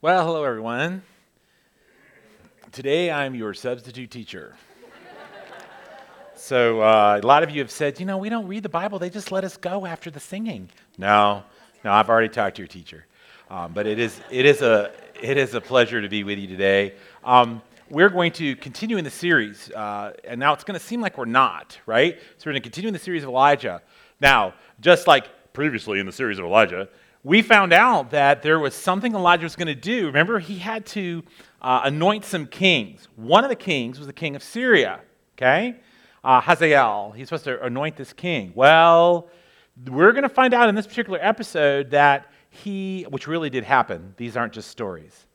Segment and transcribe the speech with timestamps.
[0.00, 1.02] Well, hello, everyone.
[2.70, 4.54] Today I'm your substitute teacher.
[6.36, 9.00] so, uh, a lot of you have said, you know, we don't read the Bible,
[9.00, 10.70] they just let us go after the singing.
[10.98, 11.42] No,
[11.84, 13.06] no, I've already talked to your teacher.
[13.50, 16.46] Um, but it is, it, is a, it is a pleasure to be with you
[16.46, 16.94] today.
[17.24, 17.60] Um,
[17.90, 21.18] we're going to continue in the series, uh, and now it's going to seem like
[21.18, 22.20] we're not, right?
[22.36, 23.82] So, we're going to continue in the series of Elijah.
[24.20, 26.88] Now, just like previously in the series of Elijah,
[27.24, 30.06] we found out that there was something Elijah was going to do.
[30.06, 31.24] Remember, he had to
[31.60, 33.08] uh, anoint some kings.
[33.16, 35.00] One of the kings was the king of Syria,
[35.36, 35.76] okay?
[36.22, 37.12] Uh, Hazael.
[37.12, 38.52] He's supposed to anoint this king.
[38.54, 39.28] Well,
[39.86, 44.14] we're going to find out in this particular episode that he, which really did happen,
[44.16, 45.26] these aren't just stories.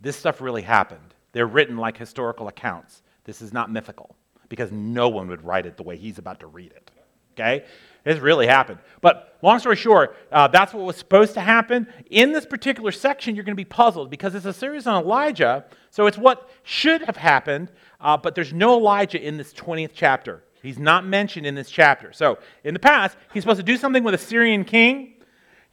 [0.00, 1.14] This stuff really happened.
[1.32, 3.02] They're written like historical accounts.
[3.24, 4.16] This is not mythical
[4.48, 6.90] because no one would write it the way he's about to read it,
[7.34, 7.64] okay?
[8.06, 8.78] It's really happened.
[9.00, 11.88] But long story short, uh, that's what was supposed to happen.
[12.08, 15.64] In this particular section, you're going to be puzzled because it's a series on Elijah.
[15.90, 20.44] So it's what should have happened, uh, but there's no Elijah in this 20th chapter.
[20.62, 22.12] He's not mentioned in this chapter.
[22.12, 25.14] So in the past, he's supposed to do something with a Syrian king.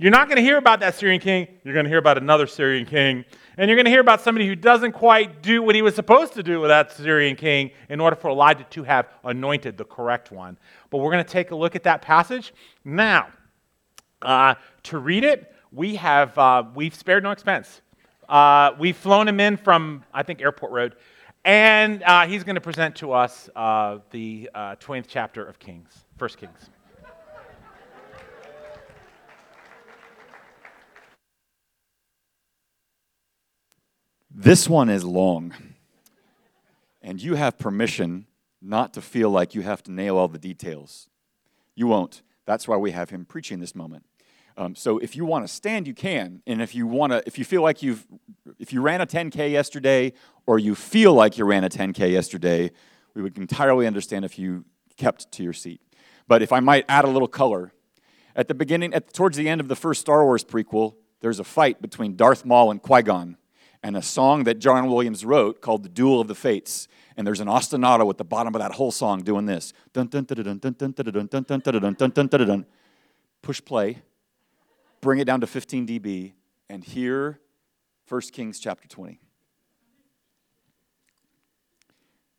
[0.04, 1.48] You're not going to hear about that Syrian king.
[1.64, 3.24] You're going to hear about another Syrian king.
[3.56, 6.34] And you're going to hear about somebody who doesn't quite do what he was supposed
[6.34, 10.30] to do with that Syrian king in order for Elijah to have anointed the correct
[10.30, 10.58] one.
[10.90, 12.54] But we're going to take a look at that passage.
[12.84, 13.30] Now,
[14.22, 17.82] uh, to read it, we have, uh, we've spared no expense.
[18.28, 20.98] Uh, we've flown him in from, I think, Airport Road.
[21.46, 26.04] And uh, he's going to present to us uh, the 20th uh, chapter of Kings,
[26.18, 26.72] First Kings.
[34.44, 35.54] This one is long,
[37.02, 38.28] and you have permission
[38.62, 41.08] not to feel like you have to nail all the details.
[41.76, 42.24] You won't.
[42.46, 44.04] That's why we have him preaching this moment.
[44.58, 47.40] Um, so if you want to stand, you can, and if you want to, if
[47.40, 48.06] you feel like you've,
[48.60, 50.12] if you ran a 10k yesterday,
[50.46, 52.70] or you feel like you ran a 10k yesterday,
[53.14, 54.66] we would entirely understand if you
[54.98, 55.80] kept to your seat.
[56.28, 57.72] But if I might add a little color,
[58.36, 61.46] at the beginning, at, towards the end of the first Star Wars prequel, there's a
[61.46, 63.38] fight between Darth Maul and Qui Gon
[63.84, 66.88] and a song that John Williams wrote called The Duel of the Fates.
[67.18, 69.74] And there's an ostinato at the bottom of that whole song doing this.
[73.42, 74.02] Push play,
[75.02, 76.32] bring it down to 15 dB,
[76.70, 77.40] and hear
[78.08, 79.20] 1 Kings chapter 20.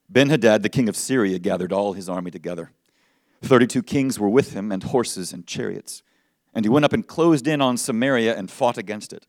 [0.09, 2.71] Ben Hadad, the king of Syria, gathered all his army together.
[3.43, 6.03] 32 kings were with him, and horses and chariots.
[6.55, 9.27] And he went up and closed in on Samaria and fought against it.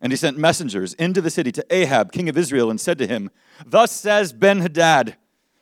[0.00, 3.06] And he sent messengers into the city to Ahab, king of Israel, and said to
[3.06, 3.30] him,
[3.66, 5.16] Thus says Ben Hadad,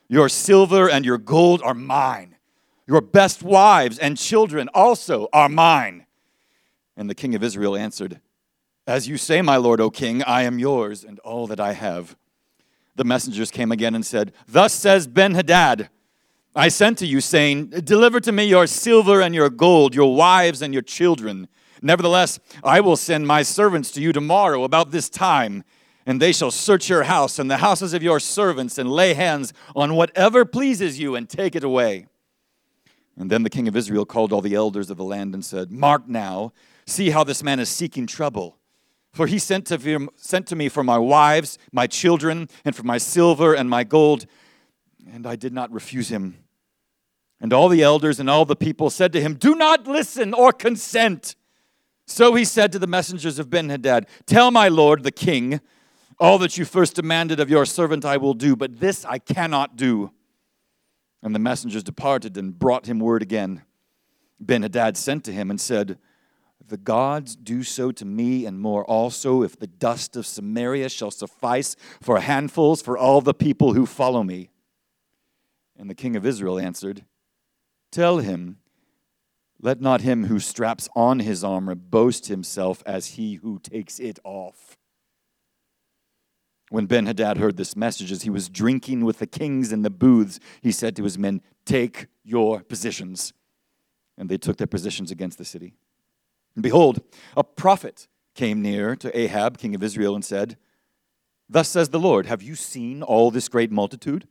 [0.07, 2.35] Your silver and your gold are mine.
[2.87, 6.05] Your best wives and children also are mine.
[6.95, 8.19] And the king of Israel answered,
[8.87, 12.15] As you say, my lord, O king, I am yours and all that I have.
[12.95, 15.89] The messengers came again and said, Thus says Ben Hadad,
[16.55, 20.61] I sent to you, saying, Deliver to me your silver and your gold, your wives
[20.61, 21.47] and your children
[21.81, 25.63] Nevertheless, I will send my servants to you tomorrow about this time,
[26.05, 29.53] and they shall search your house and the houses of your servants and lay hands
[29.75, 32.07] on whatever pleases you and take it away.
[33.17, 35.71] And then the king of Israel called all the elders of the land and said,
[35.71, 36.53] Mark now,
[36.85, 38.57] see how this man is seeking trouble.
[39.11, 42.83] For he sent to, him, sent to me for my wives, my children, and for
[42.83, 44.25] my silver and my gold,
[45.11, 46.37] and I did not refuse him.
[47.41, 50.51] And all the elders and all the people said to him, Do not listen or
[50.51, 51.35] consent.
[52.09, 55.61] So he said to the messengers of Benhadad, Tell my lord the king,
[56.19, 59.75] all that you first demanded of your servant I will do, but this I cannot
[59.75, 60.11] do.
[61.21, 63.61] And the messengers departed and brought him word again.
[64.43, 65.99] Benhadad sent to him and said,
[66.67, 71.11] The gods do so to me and more also, if the dust of Samaria shall
[71.11, 74.49] suffice for handfuls for all the people who follow me.
[75.77, 77.05] And the king of Israel answered,
[77.91, 78.57] Tell him,
[79.61, 84.19] let not him who straps on his armor boast himself as he who takes it
[84.23, 84.77] off.
[86.69, 89.89] When Ben Hadad heard this message, as he was drinking with the kings in the
[89.89, 93.33] booths, he said to his men, Take your positions.
[94.17, 95.73] And they took their positions against the city.
[96.55, 97.01] And behold,
[97.35, 100.57] a prophet came near to Ahab, king of Israel, and said,
[101.49, 104.27] Thus says the Lord, Have you seen all this great multitude?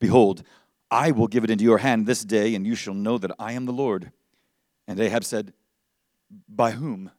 [0.00, 0.42] Behold,
[0.90, 3.52] I will give it into your hand this day, and you shall know that I
[3.52, 4.12] am the Lord.
[4.86, 5.52] And Ahab said,
[6.48, 7.10] By whom?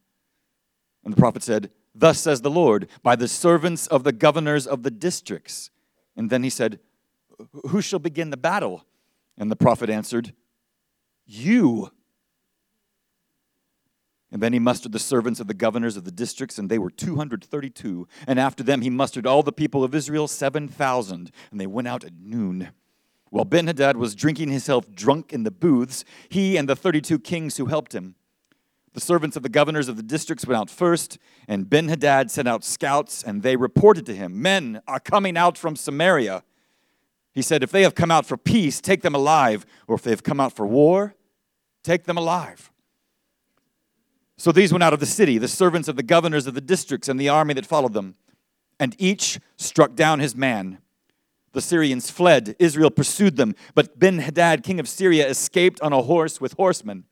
[1.03, 4.83] And the prophet said, Thus says the Lord, by the servants of the governors of
[4.83, 5.71] the districts.
[6.15, 6.79] And then he said,
[7.69, 8.85] Who shall begin the battle?
[9.37, 10.33] And the prophet answered,
[11.25, 11.91] You.
[14.31, 16.89] And then he mustered the servants of the governors of the districts, and they were
[16.89, 18.07] 232.
[18.27, 21.31] And after them he mustered all the people of Israel, 7,000.
[21.51, 22.69] And they went out at noon.
[23.29, 27.57] While Ben Hadad was drinking himself drunk in the booths, he and the 32 kings
[27.57, 28.15] who helped him.
[28.93, 32.47] The servants of the governors of the districts went out first, and Ben Hadad sent
[32.47, 36.43] out scouts, and they reported to him Men are coming out from Samaria.
[37.33, 40.09] He said, If they have come out for peace, take them alive, or if they
[40.09, 41.15] have come out for war,
[41.83, 42.71] take them alive.
[44.37, 47.07] So these went out of the city, the servants of the governors of the districts
[47.07, 48.15] and the army that followed them,
[48.79, 50.79] and each struck down his man.
[51.57, 56.03] The Syrians fled, Israel pursued them, but Ben Hadad, king of Syria, escaped on a
[56.03, 57.05] horse with horsemen.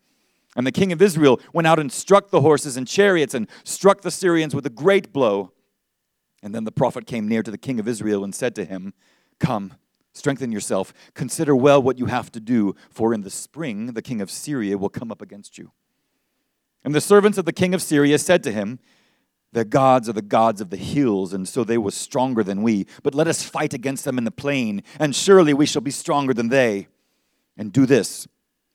[0.56, 4.02] And the king of Israel went out and struck the horses and chariots and struck
[4.02, 5.52] the Syrians with a great blow.
[6.44, 8.94] And then the prophet came near to the king of Israel and said to him,
[9.40, 9.74] Come,
[10.14, 14.22] strengthen yourself, consider well what you have to do, for in the spring the king
[14.22, 15.72] of Syria will come up against you.
[16.84, 18.78] And the servants of the king of Syria said to him,
[19.56, 22.88] Their gods are the gods of the hills, and so they were stronger than we.
[23.04, 26.34] But let us fight against them in the plain, and surely we shall be stronger
[26.34, 26.90] than they.
[27.56, 28.28] And do this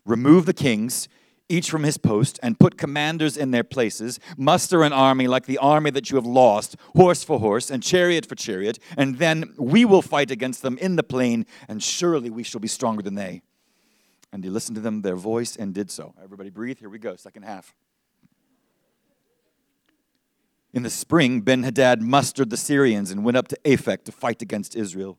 [0.07, 1.07] remove the kings,
[1.51, 4.19] each from his post, and put commanders in their places.
[4.39, 8.25] Muster an army like the army that you have lost, horse for horse, and chariot
[8.25, 8.79] for chariot.
[8.97, 12.69] And then we will fight against them in the plain, and surely we shall be
[12.69, 13.43] stronger than they.
[14.33, 16.15] And he listened to them, their voice, and did so.
[16.25, 16.79] Everybody breathe.
[16.79, 17.75] Here we go, second half.
[20.73, 24.41] In the spring, Ben Hadad mustered the Syrians and went up to Aphek to fight
[24.41, 25.19] against Israel.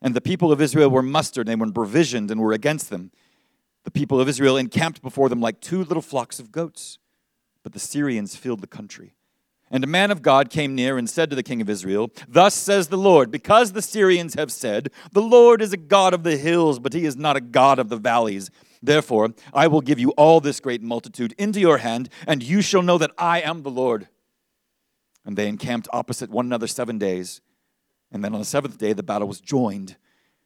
[0.00, 3.10] And the people of Israel were mustered and were provisioned and were against them.
[3.84, 6.98] The people of Israel encamped before them like two little flocks of goats.
[7.62, 9.14] But the Syrians filled the country.
[9.68, 12.54] And a man of God came near and said to the king of Israel, Thus
[12.54, 16.36] says the Lord, because the Syrians have said, The Lord is a God of the
[16.36, 18.50] hills, but he is not a God of the valleys.
[18.80, 22.82] Therefore, I will give you all this great multitude into your hand, and you shall
[22.82, 24.06] know that I am the Lord.
[25.26, 27.42] And they encamped opposite one another seven days.
[28.10, 29.96] And then on the seventh day, the battle was joined.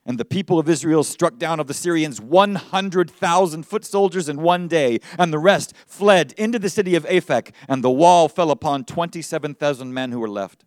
[0.06, 4.66] And the people of Israel struck down of the Syrians 100,000 foot soldiers in one
[4.66, 8.84] day, and the rest fled into the city of Aphek, and the wall fell upon
[8.84, 10.64] 27,000 men who were left.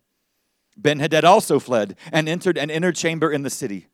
[0.76, 3.88] Ben Hadad also fled and entered an inner chamber in the city.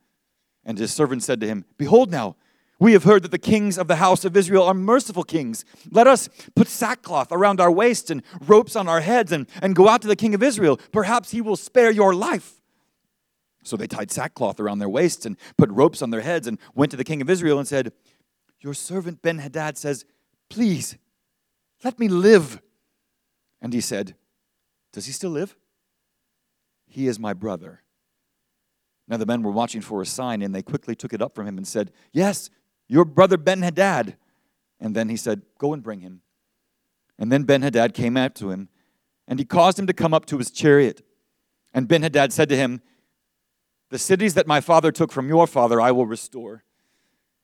[0.65, 2.37] And his servant said to him, Behold now,
[2.81, 5.65] we have heard that the kings of the house of Israel are merciful kings.
[5.91, 9.87] Let us put sackcloth around our waists and ropes on our heads and, and go
[9.87, 10.79] out to the king of Israel.
[10.91, 12.55] Perhaps he will spare your life.
[13.63, 16.91] So they tied sackcloth around their waists and put ropes on their heads and went
[16.93, 17.93] to the king of Israel and said,
[18.61, 20.07] Your servant Ben Hadad says,
[20.49, 20.97] Please,
[21.85, 22.63] let me live.
[23.61, 24.17] And he said,
[24.95, 25.55] Does he still live?
[26.87, 27.83] He is my brother.
[29.07, 31.47] Now the men were watching for a sign, and they quickly took it up from
[31.47, 32.49] him and said, Yes,
[32.91, 34.17] your brother Ben Hadad.
[34.81, 36.23] And then he said, Go and bring him.
[37.19, 38.69] And then Ben Hadad came out to him,
[39.29, 41.03] and he caused him to come up to his chariot.
[41.73, 42.83] And Ben Hadad said to him,
[43.91, 46.65] The cities that my father took from your father I will restore.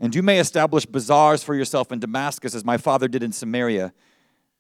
[0.01, 3.93] And you may establish bazaars for yourself in Damascus, as my father did in Samaria.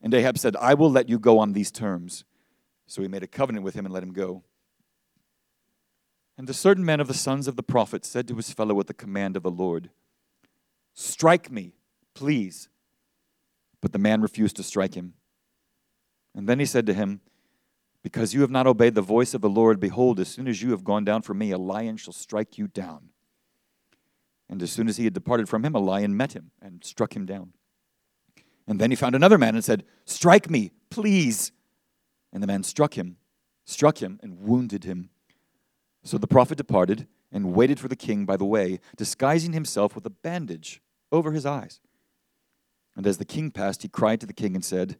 [0.01, 2.25] And Ahab said, I will let you go on these terms.
[2.87, 4.45] So he made a covenant with him and let him go.
[6.39, 8.87] And a certain man of the sons of the prophet said to his fellow at
[8.87, 9.91] the command of the Lord,
[10.97, 11.75] Strike me,
[12.15, 12.71] please.
[13.83, 15.13] But the man refused to strike him.
[16.35, 17.21] And then he said to him,
[18.03, 20.71] Because you have not obeyed the voice of the Lord, behold, as soon as you
[20.71, 23.11] have gone down from me, a lion shall strike you down.
[24.49, 27.15] And as soon as he had departed from him, a lion met him and struck
[27.15, 27.53] him down.
[28.67, 31.53] And then he found another man and said, Strike me, please.
[32.33, 33.19] And the man struck him,
[33.67, 35.11] struck him, and wounded him.
[36.05, 40.07] So the prophet departed and waited for the king by the way, disguising himself with
[40.07, 40.81] a bandage
[41.17, 41.81] over his eyes.
[42.95, 44.97] And as the king passed, he cried to the king and said,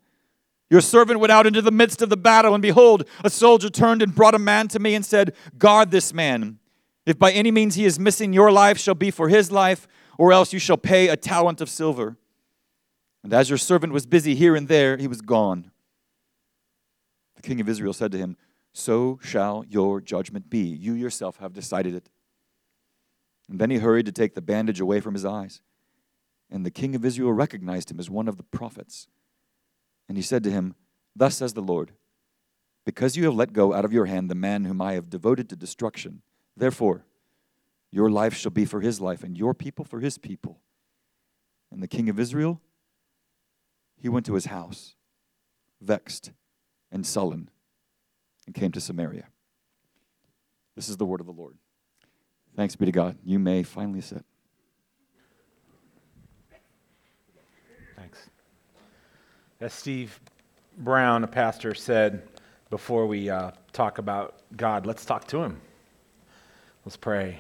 [0.71, 4.03] Your servant went out into the midst of the battle, and behold, a soldier turned
[4.03, 6.59] and brought a man to me and said, Guard this man.
[7.07, 9.87] If by any means he is missing, your life shall be for his life,
[10.19, 12.17] or else you shall pay a talent of silver.
[13.23, 15.71] And as your servant was busy here and there, he was gone.
[17.37, 18.37] The king of Israel said to him,
[18.73, 20.61] So shall your judgment be.
[20.61, 22.09] You yourself have decided it.
[23.49, 25.61] And then he hurried to take the bandage away from his eyes.
[26.51, 29.09] And the king of Israel recognized him as one of the prophets.
[30.09, 30.75] And he said to him,
[31.15, 31.93] Thus says the Lord,
[32.85, 35.49] because you have let go out of your hand the man whom I have devoted
[35.49, 36.23] to destruction,
[36.57, 37.05] therefore
[37.91, 40.61] your life shall be for his life, and your people for his people.
[41.71, 42.61] And the king of Israel,
[44.01, 44.95] he went to his house,
[45.81, 46.33] vexed
[46.93, 47.49] and sullen,
[48.47, 49.29] and came to Samaria.
[50.75, 51.57] This is the word of the Lord.
[52.55, 53.19] Thanks be to God.
[53.25, 54.25] You may finally sit.
[57.97, 58.31] Thanks.
[59.59, 60.21] As Steve
[60.77, 62.29] Brown, a pastor, said
[62.69, 65.59] before we uh, talk about God, let's talk to him.
[66.85, 67.39] Let's pray.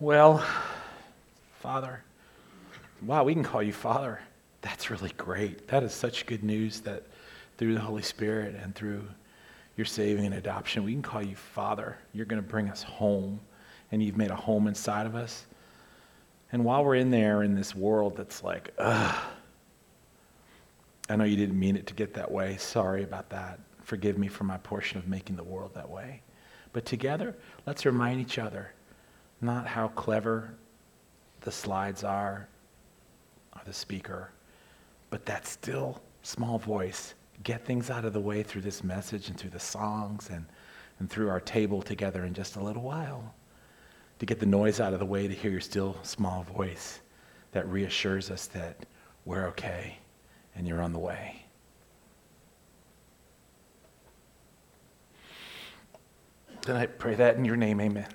[0.00, 0.42] Well,
[1.60, 2.02] Father,
[3.02, 4.20] wow, we can call you Father.
[4.62, 5.68] That's really great.
[5.68, 7.02] That is such good news that
[7.58, 9.06] through the Holy Spirit and through
[9.76, 11.98] your saving and adoption, we can call you Father.
[12.14, 13.38] You're going to bring us home,
[13.92, 15.44] and you've made a home inside of us.
[16.52, 19.14] And while we're in there in this world that's like, ugh,
[21.08, 22.56] I know you didn't mean it to get that way.
[22.56, 23.60] Sorry about that.
[23.82, 26.22] Forgive me for my portion of making the world that way.
[26.72, 28.72] But together, let's remind each other
[29.40, 30.54] not how clever
[31.42, 32.48] the slides are
[33.54, 34.32] or the speaker,
[35.10, 37.14] but that still small voice.
[37.44, 40.46] Get things out of the way through this message and through the songs and,
[40.98, 43.34] and through our table together in just a little while.
[44.18, 47.00] To get the noise out of the way to hear your still small voice
[47.52, 48.86] that reassures us that
[49.24, 49.98] we're okay
[50.56, 51.42] and you're on the way.
[56.62, 58.08] Then I pray that in your name, amen.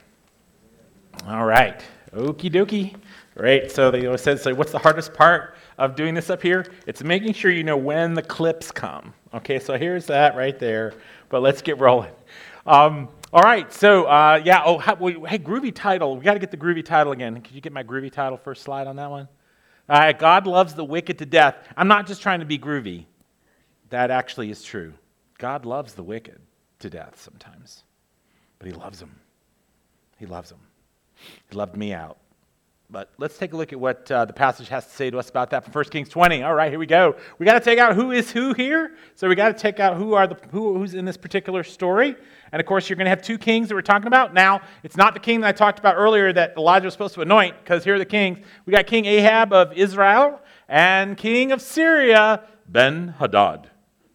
[1.27, 1.81] All right.
[2.13, 2.95] Okie dokie.
[3.33, 6.65] Right, So they always said, so what's the hardest part of doing this up here?
[6.86, 9.13] It's making sure you know when the clips come.
[9.33, 10.93] Okay, so here's that right there.
[11.29, 12.12] But let's get rolling.
[12.65, 13.71] Um, all right.
[13.71, 14.63] So uh, yeah.
[14.65, 16.17] Oh, how, hey, groovy title.
[16.17, 17.39] We got to get the groovy title again.
[17.41, 19.29] Could you get my groovy title first slide on that one?
[20.00, 20.17] Right.
[20.17, 21.55] God loves the wicked to death.
[21.75, 23.05] I'm not just trying to be groovy.
[23.89, 24.93] That actually is true.
[25.38, 26.39] God loves the wicked
[26.79, 27.83] to death sometimes,
[28.57, 29.19] but He loves them.
[30.17, 30.62] He loves them.
[31.50, 32.17] He loved me out.
[32.91, 35.29] But let's take a look at what uh, the passage has to say to us
[35.29, 36.43] about that from 1 Kings 20.
[36.43, 37.15] All right, here we go.
[37.39, 38.98] We got to take out who is who here.
[39.15, 42.17] So we got to take out who are the who, who's in this particular story.
[42.51, 44.33] And of course, you're going to have two kings that we're talking about.
[44.33, 47.21] Now, it's not the king that I talked about earlier that Elijah was supposed to
[47.21, 48.39] anoint, because here are the kings.
[48.65, 53.69] We got King Ahab of Israel and King of Syria, Ben Hadad.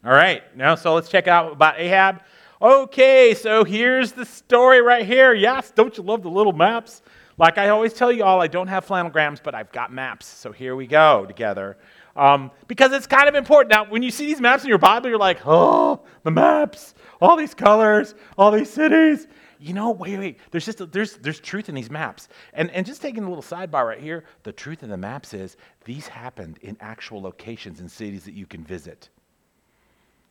[0.04, 2.21] All right, now so let's check out about Ahab.
[2.61, 5.33] Okay, so here's the story right here.
[5.33, 7.00] Yes, don't you love the little maps?
[7.38, 10.26] Like I always tell you all, I don't have flannelgrams, but I've got maps.
[10.26, 11.76] So here we go together.
[12.16, 13.71] Um, because it's kind of important.
[13.71, 17.37] Now, when you see these maps in your Bible, you're like, oh, the maps, all
[17.37, 19.28] these colors, all these cities.
[19.59, 20.38] You know, wait, wait.
[20.50, 22.28] There's just a, there's there's truth in these maps.
[22.55, 25.57] And and just taking a little sidebar right here, the truth in the maps is
[25.85, 29.11] these happened in actual locations and cities that you can visit.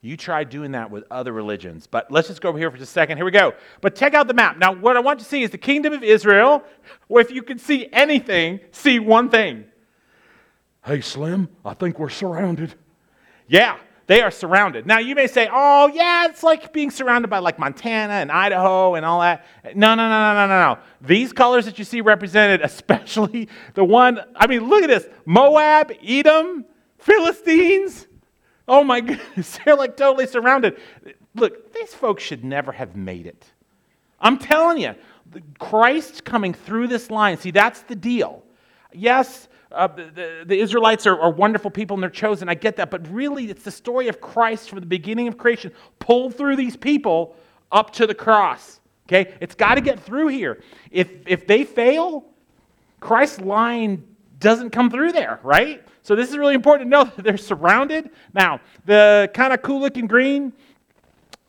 [0.06, 1.88] You try doing that with other religions.
[1.88, 3.18] But let's just go over here for just a second.
[3.18, 3.56] Here we go.
[3.82, 4.60] But check out the map.
[4.60, 6.64] Now, what I want to see is the kingdom of Israel.
[7.10, 9.66] Or if you can see anything, see one thing.
[10.86, 12.76] Hey, Slim, I think we're surrounded.
[13.48, 14.86] Yeah, they are surrounded.
[14.86, 18.94] Now, you may say, oh, yeah, it's like being surrounded by like Montana and Idaho
[18.94, 19.44] and all that.
[19.74, 20.80] No, no, no, no, no, no, no.
[21.02, 25.92] These colors that you see represented, especially the one, I mean, look at this Moab,
[26.04, 26.66] Edom,
[27.00, 28.05] Philistines.
[28.68, 30.78] Oh my goodness, they're like totally surrounded.
[31.36, 33.46] Look, these folks should never have made it.
[34.20, 34.96] I'm telling you,
[35.60, 38.44] Christ coming through this line, see, that's the deal.
[38.94, 42.48] Yes, uh, the, the, Israelites are, are wonderful people and they're chosen.
[42.48, 42.90] I get that.
[42.90, 46.78] But really, it's the story of Christ from the beginning of creation pulled through these
[46.78, 47.36] people
[47.72, 48.80] up to the cross.
[49.08, 49.34] Okay?
[49.42, 50.64] It's got to get through here.
[50.92, 52.26] If, if they fail,
[53.02, 54.08] Christ's line
[54.40, 55.84] doesn't come through there, right?
[56.06, 58.12] So this is really important to know that they're surrounded.
[58.32, 60.54] Now, the kind of cool looking green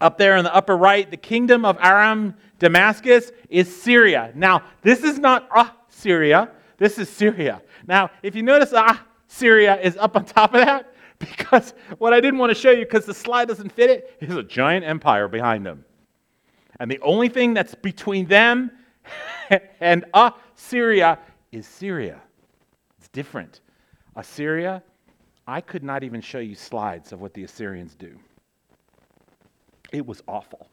[0.01, 4.33] up there in the upper right, the kingdom of Aram Damascus is Syria.
[4.35, 6.51] Now, this is not ah, Syria.
[6.79, 7.61] This is Syria.
[7.87, 12.21] Now, if you notice, ah, Syria is up on top of that because what I
[12.21, 15.29] didn't want to show you because the slide doesn't fit it is a giant empire
[15.29, 15.85] behind them.
[16.81, 18.71] And the only thing that's between them
[19.81, 21.19] and ah, Syria
[21.53, 22.23] is Syria.
[22.99, 23.61] It's different.
[24.17, 24.83] Assyria,
[25.47, 28.19] I could not even show you slides of what the Assyrians do.
[29.93, 30.69] It was awful.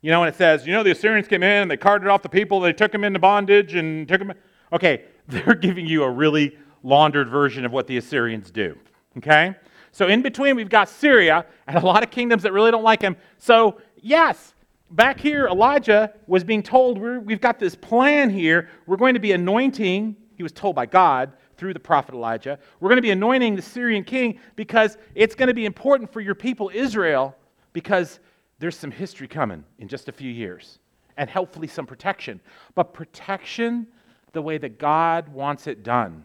[0.00, 2.22] You know, when it says, you know, the Assyrians came in and they carted off
[2.22, 4.32] the people, they took them into bondage and took them.
[4.72, 8.76] Okay, they're giving you a really laundered version of what the Assyrians do.
[9.16, 9.54] Okay?
[9.92, 13.02] So in between, we've got Syria and a lot of kingdoms that really don't like
[13.02, 13.16] him.
[13.38, 14.54] So, yes,
[14.90, 18.68] back here, Elijah was being told, we've got this plan here.
[18.86, 22.58] We're going to be anointing, he was told by God, through the prophet Elijah.
[22.80, 26.20] We're going to be anointing the Syrian king because it's going to be important for
[26.20, 27.36] your people, Israel,
[27.72, 28.20] because
[28.58, 30.78] there's some history coming in just a few years
[31.16, 32.40] and hopefully some protection.
[32.74, 33.88] But protection
[34.32, 36.24] the way that God wants it done.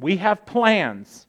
[0.00, 1.26] We have plans,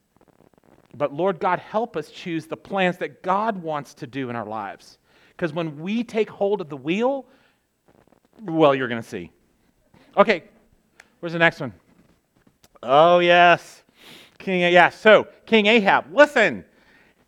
[0.96, 4.46] but Lord God, help us choose the plans that God wants to do in our
[4.46, 4.98] lives.
[5.28, 7.26] Because when we take hold of the wheel,
[8.42, 9.30] well, you're going to see.
[10.16, 10.44] Okay,
[11.20, 11.72] where's the next one?
[12.86, 13.82] Oh, yes.
[14.38, 14.90] King, yeah.
[14.90, 16.64] So, King Ahab, listen.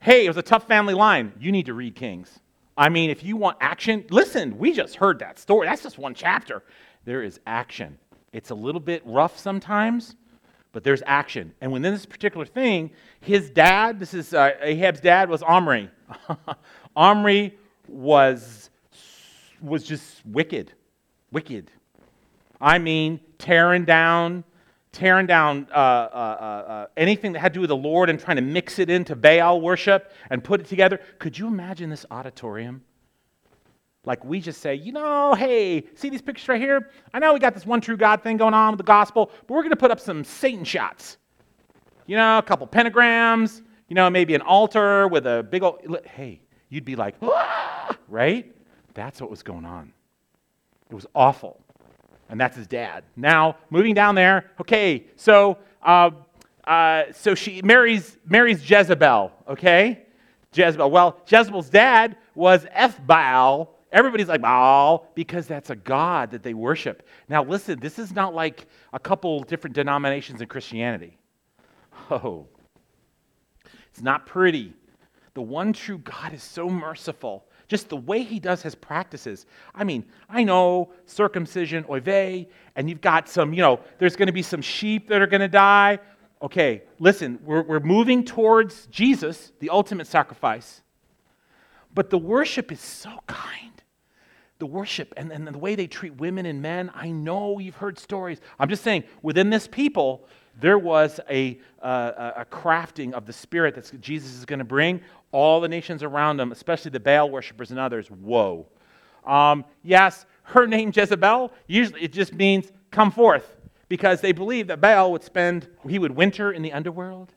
[0.00, 1.32] Hey, it was a tough family line.
[1.40, 2.38] You need to read Kings.
[2.76, 5.66] I mean, if you want action, listen, we just heard that story.
[5.66, 6.62] That's just one chapter.
[7.06, 7.98] There is action.
[8.32, 10.14] It's a little bit rough sometimes,
[10.72, 11.54] but there's action.
[11.62, 15.90] And within this particular thing, his dad, this is uh, Ahab's dad, was Omri.
[16.96, 17.56] Omri
[17.88, 18.68] was,
[19.62, 20.72] was just wicked.
[21.32, 21.70] Wicked.
[22.60, 24.44] I mean, tearing down
[24.96, 28.18] tearing down uh, uh, uh, uh, anything that had to do with the Lord and
[28.18, 30.98] trying to mix it into Baal worship and put it together.
[31.18, 32.82] Could you imagine this auditorium?
[34.06, 36.88] Like we just say, you know, hey, see these pictures right here?
[37.12, 39.54] I know we got this one true God thing going on with the gospel, but
[39.54, 41.18] we're going to put up some Satan shots.
[42.06, 45.80] You know, a couple pentagrams, you know, maybe an altar with a big old.
[46.06, 47.94] Hey, you'd be like, ah!
[48.08, 48.50] right?
[48.94, 49.92] That's what was going on.
[50.88, 51.60] It was awful
[52.28, 53.04] and that's his dad.
[53.16, 56.10] Now, moving down there, okay, so uh,
[56.66, 60.02] uh, so she marries marries Jezebel, okay?
[60.52, 60.90] Jezebel.
[60.90, 63.68] Well, Jezebel's dad was Ethbaal.
[63.92, 67.06] Everybody's like Baal because that's a god that they worship.
[67.28, 71.18] Now, listen, this is not like a couple different denominations in Christianity.
[72.10, 72.46] Oh,
[73.90, 74.74] it's not pretty.
[75.34, 79.46] The one true God is so merciful just the way he does his practices.
[79.74, 84.32] I mean, I know circumcision, oive, and you've got some, you know, there's going to
[84.32, 85.98] be some sheep that are going to die.
[86.42, 90.82] Okay, listen, we're, we're moving towards Jesus, the ultimate sacrifice.
[91.94, 93.72] But the worship is so kind.
[94.58, 97.98] The worship and, and the way they treat women and men, I know you've heard
[97.98, 98.40] stories.
[98.58, 103.74] I'm just saying, within this people, there was a, uh, a crafting of the spirit
[103.74, 105.00] that Jesus is going to bring
[105.32, 108.08] all the nations around him, especially the Baal worshippers and others.
[108.08, 108.66] Whoa.
[109.26, 113.56] Um, yes, her name Jezebel, usually it just means come forth
[113.88, 117.32] because they believed that Baal would spend, he would winter in the underworld,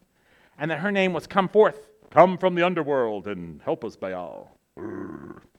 [0.58, 4.56] and that her name was come forth, come from the underworld and help us, Baal.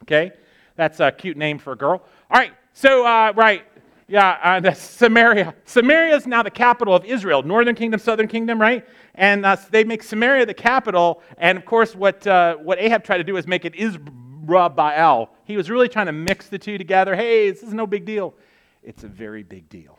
[0.03, 0.33] Okay?
[0.77, 2.03] That's a cute name for a girl.
[2.31, 3.65] All right, so, uh, right,
[4.11, 5.55] yeah, uh, Samaria.
[5.65, 8.85] Samaria is now the capital of Israel, northern kingdom, southern kingdom, right?
[9.15, 11.23] And uh, they make Samaria the capital.
[11.39, 15.31] And of course, what, uh, what Ahab tried to do is make it Israel.
[15.45, 17.15] He was really trying to mix the two together.
[17.15, 18.35] Hey, this is no big deal.
[18.83, 19.97] It's a very big deal.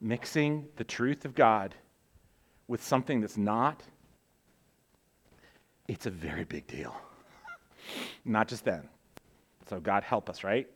[0.00, 1.74] Mixing the truth of God
[2.68, 3.82] with something that's not,
[5.88, 6.94] it's a very big deal.
[8.24, 8.88] not just then.
[9.68, 10.68] So, God help us, right?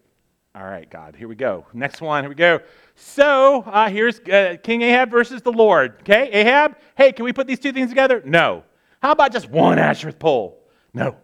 [0.55, 1.67] All right, God, here we go.
[1.73, 2.61] Next one, here we go.
[2.97, 5.99] So uh, here's uh, King Ahab versus the Lord.
[6.01, 8.23] Okay, Ahab, hey, can we put these two things together?
[8.25, 8.65] No.
[9.01, 10.59] How about just one Asherah pole?
[10.95, 11.17] No.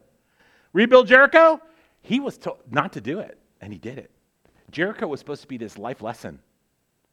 [0.73, 1.61] Rebuild Jericho?
[2.03, 4.11] He was told not to do it, and he did it.
[4.71, 6.39] Jericho was supposed to be this life lesson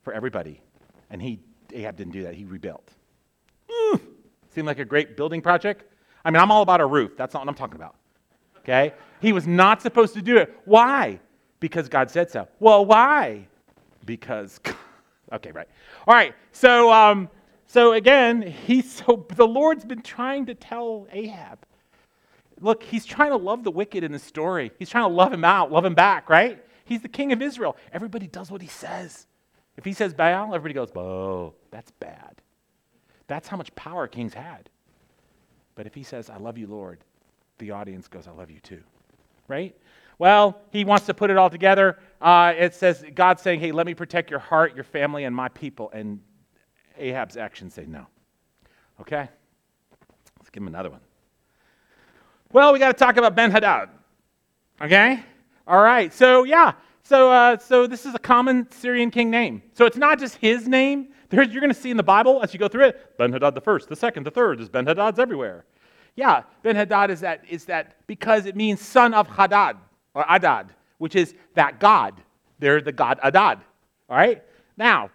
[0.04, 0.62] for everybody,
[1.10, 1.40] and he
[1.74, 2.36] Ahab didn't do that.
[2.36, 2.92] He rebuilt.
[3.70, 4.02] Mm,
[4.54, 5.86] seemed like a great building project.
[6.26, 7.16] I mean, I'm all about a roof.
[7.18, 7.96] That's not what I'm talking about.
[8.60, 8.94] Okay?
[9.22, 10.56] He was not supposed to do it.
[10.66, 11.20] Why?
[11.62, 12.50] Because God said so.
[12.60, 13.48] Well, why?
[14.06, 14.60] Because,
[15.32, 15.70] okay, right.
[16.06, 17.30] All right, so, um,
[17.68, 21.60] so again, he's so, the Lord's been trying to tell Ahab.
[22.60, 24.72] Look, he's trying to love the wicked in the story.
[24.78, 26.64] He's trying to love him out, love him back, right?
[26.84, 27.78] He's the king of Israel.
[27.94, 29.26] Everybody does what he says.
[29.78, 32.42] If he says Baal, everybody goes, oh, that's bad.
[33.28, 34.70] That's how much power kings had.
[35.76, 37.00] But if he says, I love you, Lord,
[37.60, 38.82] the audience goes, I love you too.
[39.52, 39.76] Right?
[40.18, 42.00] Well, he wants to put it all together.
[42.22, 45.50] Uh, it says, God's saying, hey, let me protect your heart, your family, and my
[45.50, 45.92] people.
[45.94, 46.22] And
[46.98, 48.08] Ahab's actions say no.
[49.02, 49.28] Okay?
[50.40, 51.02] Let's give him another one.
[52.54, 53.90] Well, we got to talk about Ben Hadad.
[54.82, 55.22] Okay?
[55.68, 56.14] All right.
[56.14, 56.74] So, yeah.
[57.04, 59.62] So, uh, so this is a common Syrian king name.
[59.74, 61.10] So it's not just his name.
[61.30, 63.54] There's, you're going to see in the Bible as you go through it, Ben Hadad
[63.54, 64.60] the first, the second, the third.
[64.60, 65.66] There's Ben Hadads everywhere.
[66.16, 69.78] Yeah, Ben Hadad is that, is that because it means son of Hadad
[70.14, 72.22] or Adad, which is that God.
[72.60, 73.60] They're the God Adad.
[74.10, 74.44] All right?
[74.78, 75.10] Now,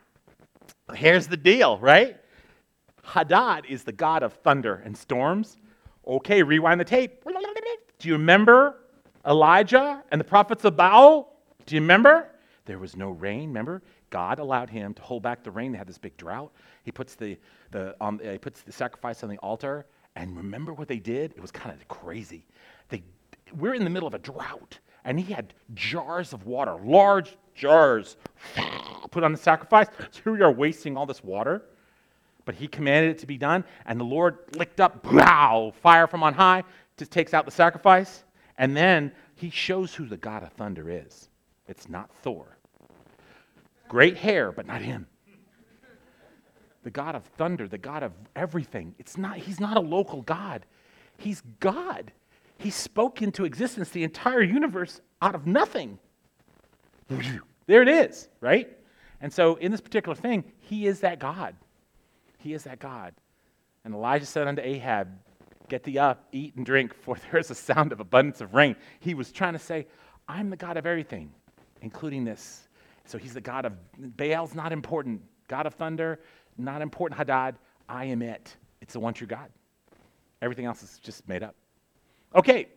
[0.95, 2.17] here's the deal, right?
[3.03, 5.59] Hadad is the God of thunder and storms.
[6.07, 7.25] Okay, rewind the tape.
[7.99, 8.77] Do you remember
[9.27, 11.37] Elijah and the prophets of Baal?
[11.67, 12.29] Do you remember?
[12.65, 13.83] There was no rain, remember?
[14.11, 15.73] God allowed him to hold back the rain.
[15.73, 16.53] They had this big drought.
[16.83, 17.39] He puts the,
[17.71, 19.87] the, um, he puts the sacrifice on the altar.
[20.17, 21.33] And remember what they did?
[21.37, 22.45] It was kind of crazy.
[22.89, 23.03] They,
[23.57, 28.17] we're in the middle of a drought and he had jars of water, large jars,
[29.11, 29.87] put on the sacrifice.
[30.11, 31.63] So here we are wasting all this water.
[32.45, 36.23] But he commanded it to be done, and the Lord licked up, wow, fire from
[36.23, 36.63] on high,
[36.97, 38.23] just takes out the sacrifice.
[38.59, 41.29] And then he shows who the God of thunder is.
[41.67, 42.57] It's not Thor.
[43.89, 45.09] Great hair, but not him.
[46.87, 48.95] The God of thunder, the God of everything.
[48.97, 50.65] It's not, he's not a local God.
[51.19, 52.13] He's God.
[52.59, 55.99] He spoke into existence the entire universe out of nothing.
[57.67, 58.69] There it is, right?
[59.21, 61.57] And so, in this particular thing, he is that God.
[62.39, 63.15] He is that God.
[63.85, 65.09] And Elijah said unto Ahab,
[65.69, 68.77] Get thee up, eat and drink, for there is a sound of abundance of rain.
[69.01, 69.89] He was trying to say,
[70.29, 71.33] I'm the God of everything,
[71.83, 72.69] including this.
[73.07, 75.23] So he's the God of Baal's not important.
[75.49, 76.21] God of thunder,
[76.59, 77.19] not important.
[77.19, 77.57] Hadad,
[77.89, 78.57] I am it.
[78.81, 79.51] It's the one true God.
[80.43, 81.55] Everything else is just made up.
[82.35, 82.69] Okay,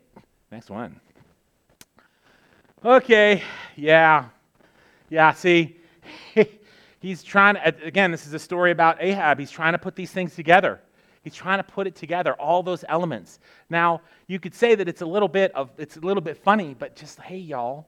[0.52, 1.00] next one.
[2.84, 3.44] Okay,
[3.76, 4.26] yeah.
[5.10, 5.78] Yeah, see,
[7.00, 9.40] he's trying to, again, this is a story about Ahab.
[9.40, 10.80] He's trying to put these things together.
[11.24, 13.40] He's trying to put it together, all those elements.
[13.70, 16.76] Now, you could say that it's a little bit of it's a little bit funny,
[16.78, 17.88] but just hey y'all,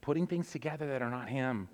[0.00, 1.68] putting things together that are not him.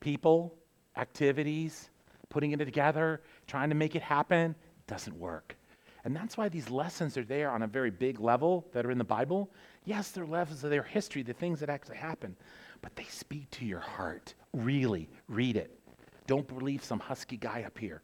[0.00, 0.54] People,
[0.96, 1.90] activities,
[2.34, 4.56] putting it together, trying to make it happen,
[4.88, 5.56] doesn't work.
[6.04, 8.98] And that's why these lessons are there on a very big level that are in
[8.98, 9.52] the Bible.
[9.84, 12.34] Yes, they're levels of their history, the things that actually happen,
[12.82, 14.34] but they speak to your heart.
[14.52, 15.78] Really, read it.
[16.26, 18.02] Don't believe some husky guy up here.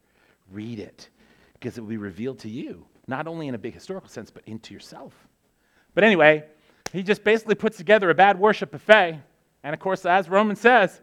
[0.49, 1.09] Read it
[1.55, 4.43] because it will be revealed to you, not only in a big historical sense, but
[4.45, 5.13] into yourself.
[5.93, 6.45] But anyway,
[6.93, 9.19] he just basically puts together a bad worship buffet.
[9.61, 11.01] And of course, as Romans says,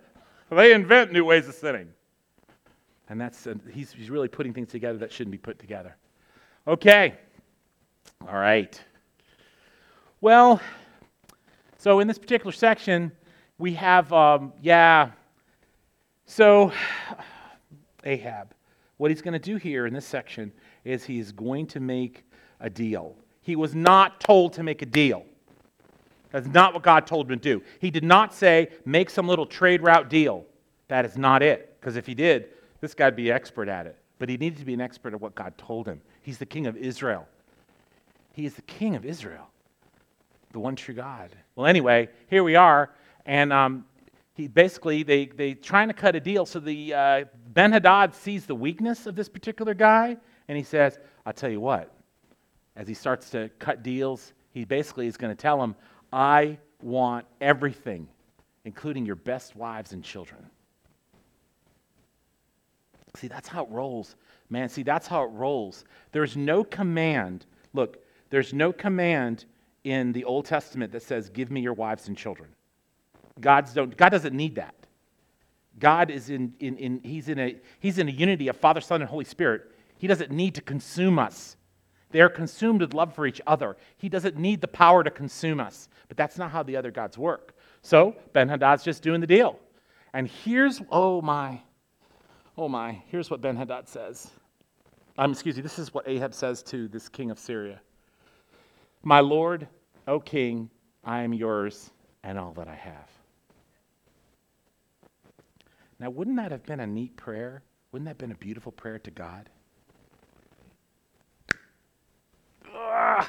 [0.51, 1.93] they invent new ways of sinning.
[3.09, 5.97] And that's, uh, he's, he's really putting things together that shouldn't be put together.
[6.67, 7.15] Okay.
[8.27, 8.81] All right.
[10.21, 10.61] Well,
[11.79, 13.13] so in this particular section,
[13.59, 15.11] we have, um, yeah,
[16.27, 16.73] so
[18.05, 18.55] Ahab.
[18.99, 20.53] What he's going to do here in this section
[20.85, 22.25] is he's going to make
[22.61, 23.17] a deal.
[23.43, 25.25] He was not told to make a deal.
[26.33, 27.65] That's not what God told him to do.
[27.81, 30.45] He did not say, make some little trade route deal.
[30.89, 31.77] That is not it.
[31.81, 32.49] Because if he did,
[32.81, 33.97] this guy'd be expert at it.
[34.19, 36.01] But he needed to be an expert at what God told him.
[36.23, 37.27] He's the king of Israel.
[38.33, 39.49] He is the king of Israel,
[40.53, 41.31] the one true God.
[41.57, 42.91] Well, anyway, here we are.
[43.27, 43.85] And um,
[44.35, 46.47] he basically they they trying to cut a deal.
[46.47, 50.99] So the uh, Ben Hadad sees the weakness of this particular guy, and he says,
[51.27, 51.93] "I'll tell you what."
[52.77, 55.75] As he starts to cut deals, he basically is going to tell him,
[56.13, 58.07] "I want everything,
[58.65, 60.49] including your best wives and children."
[63.17, 64.17] See, that's how it rolls,
[64.51, 64.69] man.
[64.69, 65.85] See, that's how it rolls.
[66.13, 67.47] There's no command.
[67.73, 67.99] Look,
[68.31, 69.47] there's no command
[69.85, 72.51] in the Old Testament that says, "Give me your wives and children."
[73.41, 74.75] God's don't, God doesn't need that.
[75.79, 79.01] God is in, in, in, he's, in a, he's in a unity of Father, Son,
[79.01, 79.71] and Holy Spirit.
[79.99, 81.57] He doesn't need to consume us.
[82.11, 83.77] They are consumed with love for each other.
[83.97, 85.89] He doesn't need the power to consume us.
[86.09, 87.55] But that's not how the other gods work.
[87.83, 89.59] So Ben Hadad's just doing the deal.
[90.15, 91.61] And here's, oh my,
[92.59, 94.31] oh my, here's what Ben Hadad says.
[95.17, 97.81] Um, excuse me, this is what Ahab says to this king of Syria
[99.05, 99.69] My Lord,
[100.09, 100.69] O king,
[101.05, 101.91] I am yours
[102.25, 103.09] and all that I have.
[106.01, 107.63] Now, wouldn't that have been a neat prayer?
[107.93, 109.49] Wouldn't that have been a beautiful prayer to God?
[112.77, 113.27] Ugh.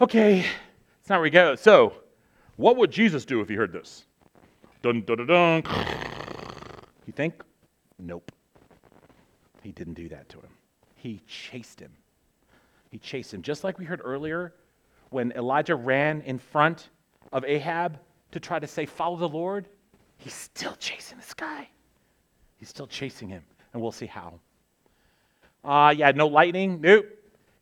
[0.00, 1.54] Okay, that's not where we go.
[1.54, 1.94] So,
[2.56, 4.04] what would Jesus do if he heard this?
[4.82, 5.62] Dun dun dun dun.
[7.06, 7.42] You think?
[7.98, 8.32] Nope.
[9.62, 10.50] He didn't do that to him.
[10.94, 11.92] He chased him.
[12.90, 13.42] He chased him.
[13.42, 14.54] Just like we heard earlier
[15.10, 16.88] when Elijah ran in front
[17.32, 17.98] of Ahab
[18.32, 19.68] to try to say, Follow the Lord.
[20.18, 21.68] He's still chasing this guy.
[22.56, 24.40] He's still chasing him, and we'll see how.
[25.64, 26.80] Uh, yeah, no lightning.
[26.80, 27.06] Nope.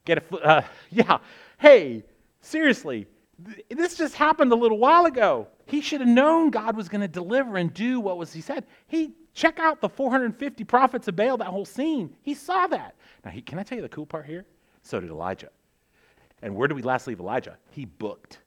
[0.05, 1.19] Get a, uh, yeah.
[1.59, 2.05] Hey,
[2.41, 3.07] seriously,
[3.45, 5.49] th- this just happened a little while ago.
[5.67, 8.67] He should have known God was going to deliver and do what was he said.
[8.87, 11.37] He check out the 450 prophets of Baal.
[11.37, 12.15] That whole scene.
[12.23, 12.95] He saw that.
[13.25, 14.45] Now, he, can I tell you the cool part here?
[14.83, 15.51] So did Elijah.
[16.43, 17.57] And where did we last leave Elijah?
[17.71, 18.39] He booked.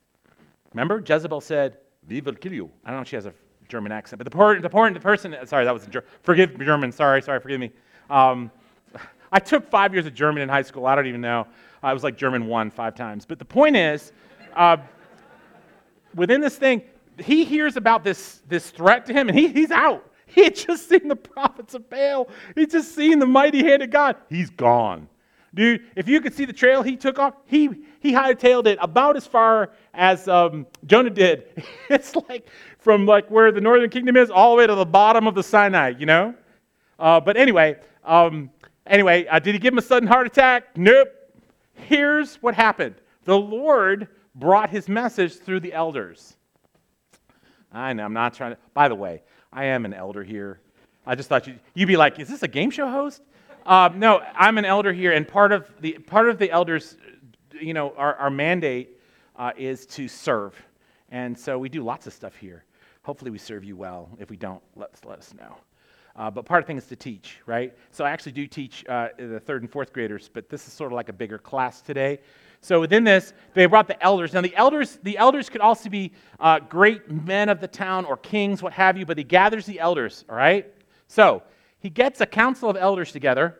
[0.73, 3.33] Remember, Jezebel said, "We will kill you." I don't know if she has a
[3.67, 6.91] German accent, but the, poor, the, poor, the person, sorry, that was Ger- forgive German,
[6.91, 7.71] sorry, sorry, forgive me.
[8.09, 8.51] Um,
[9.31, 10.85] I took five years of German in high school.
[10.85, 11.47] I don't even know.
[11.83, 13.25] I was like German one five times.
[13.25, 14.11] But the point is,
[14.55, 14.77] uh,
[16.15, 16.81] within this thing,
[17.19, 20.09] he hears about this, this threat to him, and he, he's out.
[20.35, 22.27] He had just seen the prophets of Baal.
[22.53, 24.17] He'd just seen the mighty hand of God.
[24.29, 25.07] He's gone.
[25.55, 29.15] Dude, if you could see the trail he took off, he, he hightailed it about
[29.15, 31.63] as far as um, Jonah did.
[31.89, 35.27] it's like from like where the northern kingdom is all the way to the bottom
[35.27, 36.35] of the Sinai, you know?
[36.99, 38.51] Uh, but anyway, um,
[38.85, 40.77] anyway, uh, did he give him a sudden heart attack?
[40.77, 41.07] Nope.
[41.73, 42.95] Here's what happened.
[43.23, 46.35] The Lord brought his message through the elders.
[47.71, 50.59] I know, I'm not trying to, by the way, I am an elder here.
[51.05, 53.21] I just thought you'd, you'd be like, is this a game show host?
[53.65, 56.97] Um, no, I'm an elder here, and part of the part of the elders'
[57.59, 58.97] you know, our, our mandate
[59.35, 60.55] uh, is to serve.
[61.09, 62.63] And so we do lots of stuff here.
[63.03, 64.09] Hopefully, we serve you well.
[64.19, 65.55] If we don't, let's, let us know.
[66.15, 67.77] Uh, but part of the thing is to teach, right?
[67.91, 70.91] So I actually do teach uh, the third and fourth graders, but this is sort
[70.91, 72.19] of like a bigger class today.
[72.61, 74.33] So within this, they brought the elders.
[74.33, 78.17] Now the elders, the elders could also be uh, great men of the town or
[78.17, 79.05] kings, what have you.
[79.05, 80.25] But he gathers the elders.
[80.29, 80.71] All right.
[81.07, 81.43] So
[81.79, 83.59] he gets a council of elders together.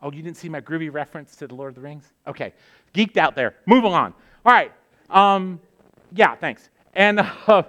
[0.00, 2.12] Oh, you didn't see my groovy reference to the Lord of the Rings?
[2.26, 2.54] Okay,
[2.92, 3.54] geeked out there.
[3.66, 4.12] Move on.
[4.44, 4.72] All right.
[5.10, 5.60] Um,
[6.12, 6.70] yeah, thanks.
[6.94, 7.62] And uh,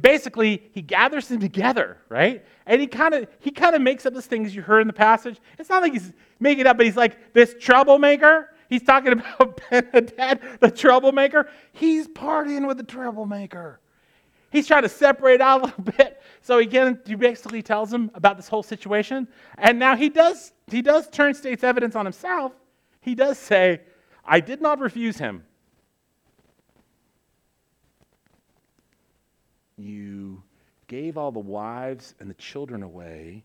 [0.00, 4.14] basically he gathers them together right and he kind of he kind of makes up
[4.14, 6.78] this thing as you heard in the passage it's not like he's making it up
[6.78, 11.48] but he's like this troublemaker he's talking about ben-hadad the troublemaker.
[11.72, 13.80] He's partying with the troublemaker.
[14.50, 16.22] He's trying to separate out a little bit.
[16.40, 19.26] So can, he basically tells him about this whole situation.
[19.58, 22.52] And now he does he does turn state's evidence on himself.
[23.00, 23.80] He does say
[24.24, 25.44] i did not refuse him.
[29.76, 30.42] You
[30.86, 33.44] gave all the wives and the children away,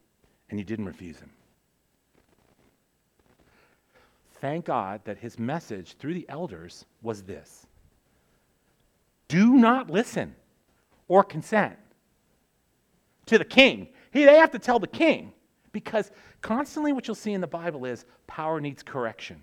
[0.49, 1.31] and you didn't refuse him.
[4.41, 7.67] Thank God that his message through the elders was this
[9.27, 10.35] do not listen
[11.07, 11.77] or consent
[13.27, 13.89] to the king.
[14.11, 15.33] He, they have to tell the king
[15.71, 19.41] because constantly what you'll see in the Bible is power needs correction.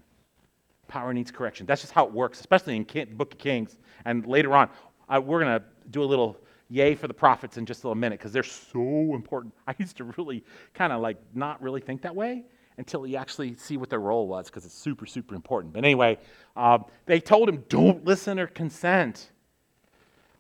[0.89, 1.67] Power needs correction.
[1.67, 3.79] That's just how it works, especially in the Book of Kings.
[4.05, 4.71] And later on,
[5.09, 6.37] uh, we're going to do a little
[6.69, 9.55] yay for the prophets in just a little minute because they're so important.
[9.69, 12.45] I used to really kind of like not really think that way
[12.79, 15.73] until you actually see what their role was because it's super, super important.
[15.73, 16.19] But anyway,
[16.57, 19.31] uh, they told him, don't listen or consent.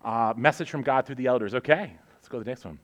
[0.05, 1.55] Uh, message from God through the elders.
[1.55, 2.79] Okay, let's go to the next one.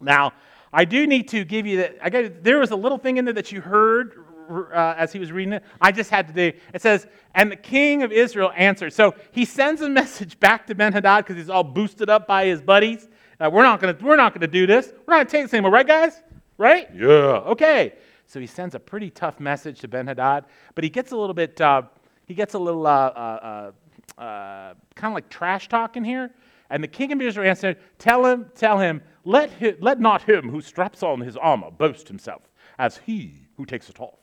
[0.00, 0.32] Now,
[0.72, 1.96] I do need to give you that.
[2.02, 5.18] I got, there was a little thing in there that you heard uh, as he
[5.18, 5.64] was reading it.
[5.80, 6.56] I just had to do.
[6.72, 8.92] It says, and the king of Israel answered.
[8.92, 12.46] So he sends a message back to Ben Hadad because he's all boosted up by
[12.46, 13.08] his buddies.
[13.40, 14.92] Uh, we're not gonna we're not gonna do this.
[15.06, 16.22] We're not gonna take this anymore, right, guys?
[16.56, 16.88] Right?
[16.94, 17.06] Yeah.
[17.06, 17.94] Okay.
[18.28, 21.34] So he sends a pretty tough message to Ben Hadad, but he gets a little
[21.34, 21.82] bit uh,
[22.26, 23.72] he gets a little uh, uh,
[24.18, 26.30] uh, kind of like trash talk in here.
[26.70, 30.50] And the king of Israel answered, Tell him, tell him, let, him, let not him
[30.50, 32.42] who straps on his armor boast himself,
[32.78, 34.18] as he who takes it off.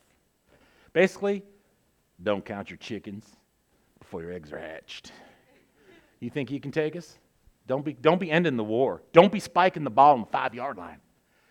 [0.93, 1.41] Basically,
[2.21, 3.25] don't count your chickens
[3.99, 5.11] before your eggs are hatched.
[6.19, 7.17] You think you can take us?
[7.67, 9.01] Don't be, don't be ending the war.
[9.11, 10.99] Don't be spiking the ball on the five yard line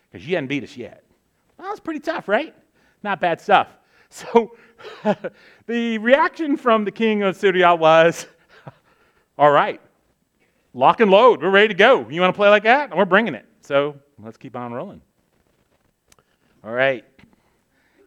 [0.09, 1.04] because you hadn't beat us yet.
[1.57, 2.55] Well, that's pretty tough, right?
[3.03, 3.67] Not bad stuff.
[4.11, 4.55] So
[5.65, 8.27] the reaction from the king of Syria was
[9.37, 9.81] all right,
[10.73, 11.41] lock and load.
[11.41, 12.07] We're ready to go.
[12.07, 12.95] You want to play like that?
[12.95, 13.45] We're bringing it.
[13.61, 15.01] So let's keep on rolling.
[16.63, 17.03] All right.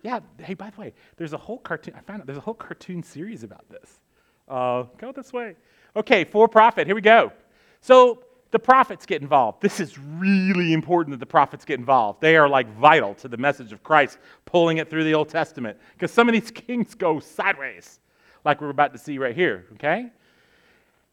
[0.02, 2.54] Yeah, hey, by the way, there's a whole cartoon, I found out there's a whole
[2.54, 4.00] cartoon series about this.
[4.48, 5.56] Uh, go this way.
[5.96, 7.32] Okay, for profit, here we go.
[7.80, 9.60] So the prophets get involved.
[9.60, 12.20] This is really important that the prophets get involved.
[12.20, 15.78] They are like vital to the message of Christ, pulling it through the Old Testament.
[15.92, 18.00] Because some of these kings go sideways,
[18.44, 20.10] like we're about to see right here, okay?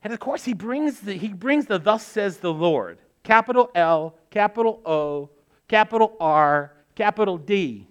[0.04, 3.00] And of course, he brings the, he brings the thus says the Lord.
[3.24, 5.30] Capital L, capital O,
[5.68, 7.88] capital R, capital D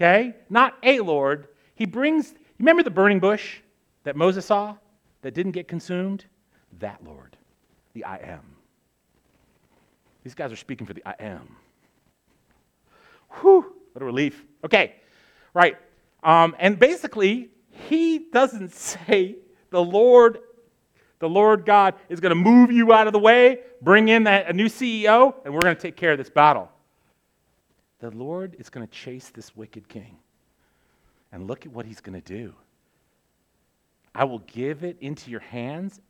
[0.00, 0.34] okay?
[0.48, 1.48] Not a Lord.
[1.74, 3.58] He brings, remember the burning bush
[4.04, 4.76] that Moses saw
[5.22, 6.24] that didn't get consumed?
[6.78, 7.36] That Lord,
[7.92, 8.49] the I am.
[10.22, 11.56] These guys are speaking for the I am.
[13.40, 14.44] Whew, what a relief.
[14.64, 14.96] Okay,
[15.54, 15.76] right.
[16.22, 19.36] Um, and basically, he doesn't say
[19.70, 20.38] the Lord,
[21.18, 24.48] the Lord God is going to move you out of the way, bring in that,
[24.48, 26.70] a new CEO, and we're going to take care of this battle
[28.00, 30.16] the Lord is going to chase this wicked king.
[31.32, 32.54] And look at what he's going to do.
[34.14, 36.00] I will give it into your hands.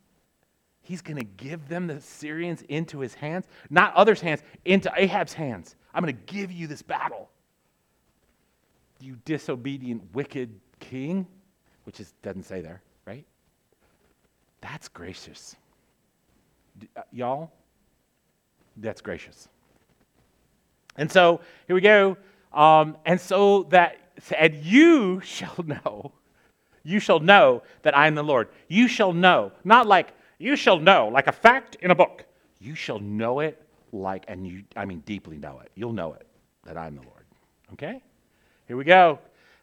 [0.83, 5.33] He's going to give them, the Syrians, into his hands, not others' hands, into Ahab's
[5.33, 5.77] hands.
[5.95, 7.29] I'm going to give you this battle.
[9.01, 11.27] You disobedient, wicked king,
[11.85, 13.25] which is, doesn't say there, right?
[14.61, 15.57] That's gracious.
[16.97, 17.51] Uh, y'all,
[18.77, 19.49] that's gracious.
[20.97, 22.17] And so here we go.
[22.53, 23.99] Um, and so that,
[24.39, 26.13] and you shall know,
[26.83, 28.49] you shall know that I am the Lord.
[28.69, 32.25] You shall know, not like you shall know, like a fact in a book.
[32.61, 35.71] You shall know it like, and you, I mean, deeply know it.
[35.75, 36.27] You'll know it
[36.65, 37.25] that I'm the Lord.
[37.75, 38.03] Okay?
[38.67, 39.19] Here we go.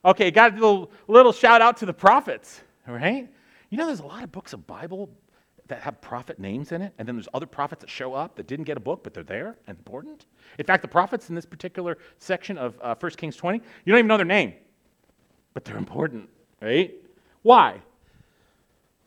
[0.06, 3.28] Okay, got a little, little shout out to the prophets, right?
[3.72, 5.10] You know, there's a lot of books of Bible
[5.68, 8.46] that have prophet names in it, and then there's other prophets that show up that
[8.48, 10.28] didn't get a book, but they're there and important.
[10.60, 13.98] In fact, the prophets in this particular section of uh, 1 Kings 20, you don't
[13.98, 14.54] even know their name,
[15.56, 16.30] but they're important,
[16.62, 16.94] right?
[17.42, 17.82] Why?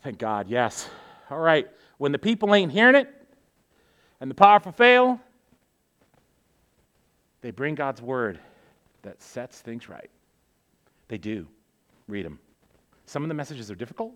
[0.03, 0.91] Thank God, yes.
[1.31, 1.69] All right.
[1.99, 3.09] When the people ain't hearing it
[4.21, 5.21] and the powerful fail,
[7.41, 8.39] they bring God's word
[9.03, 10.11] that sets things right.
[11.09, 11.47] They do.
[12.09, 12.39] Read them.
[13.07, 14.13] Some of the messages are difficult.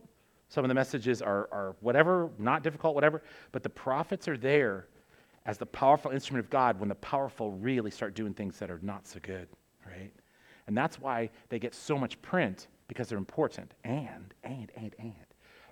[0.49, 3.23] Some of the messages are, are whatever, not difficult, whatever.
[3.51, 4.87] But the prophets are there
[5.47, 8.79] as the powerful instrument of God when the powerful really start doing things that are
[8.83, 9.49] not so good,
[9.87, 10.13] right?
[10.67, 13.73] And that's why they get so much print because they're important.
[13.85, 15.15] And, and, and, and.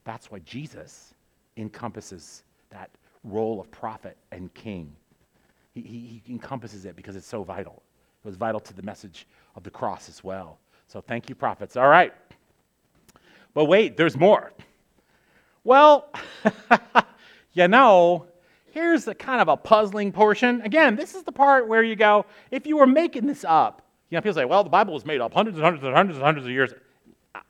[0.05, 1.15] That's why Jesus
[1.57, 2.91] encompasses that
[3.25, 4.95] role of prophet and king.
[5.73, 7.83] He, he, he encompasses it because it's so vital.
[8.25, 10.59] It was vital to the message of the cross as well.
[10.87, 11.77] So thank you, prophets.
[11.77, 12.13] All right.
[13.55, 14.53] But wait, there's more.
[15.65, 16.11] Well,
[17.53, 18.27] you know,
[18.73, 20.61] here's the kind of a puzzling portion.
[20.63, 24.17] Again, this is the part where you go, if you were making this up, you
[24.17, 26.25] know, people say, well, the Bible was made up hundreds and hundreds and hundreds and
[26.25, 26.75] hundreds of years.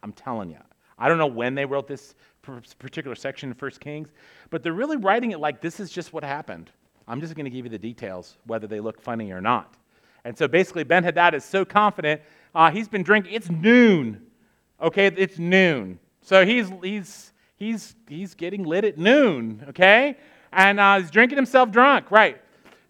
[0.02, 0.58] I'm telling you,
[0.98, 4.08] I don't know when they wrote this particular section in First Kings,
[4.50, 6.70] but they're really writing it like this is just what happened.
[7.08, 9.74] I'm just going to give you the details, whether they look funny or not.
[10.24, 12.20] And so basically, Ben Hadad is so confident.
[12.54, 13.32] Uh, he's been drinking.
[13.32, 14.22] It's noon.
[14.80, 15.98] Okay, it's noon.
[16.20, 19.64] So he's he's he's he's getting lit at noon.
[19.70, 20.16] Okay,
[20.52, 22.10] and uh, he's drinking himself drunk.
[22.10, 22.40] Right.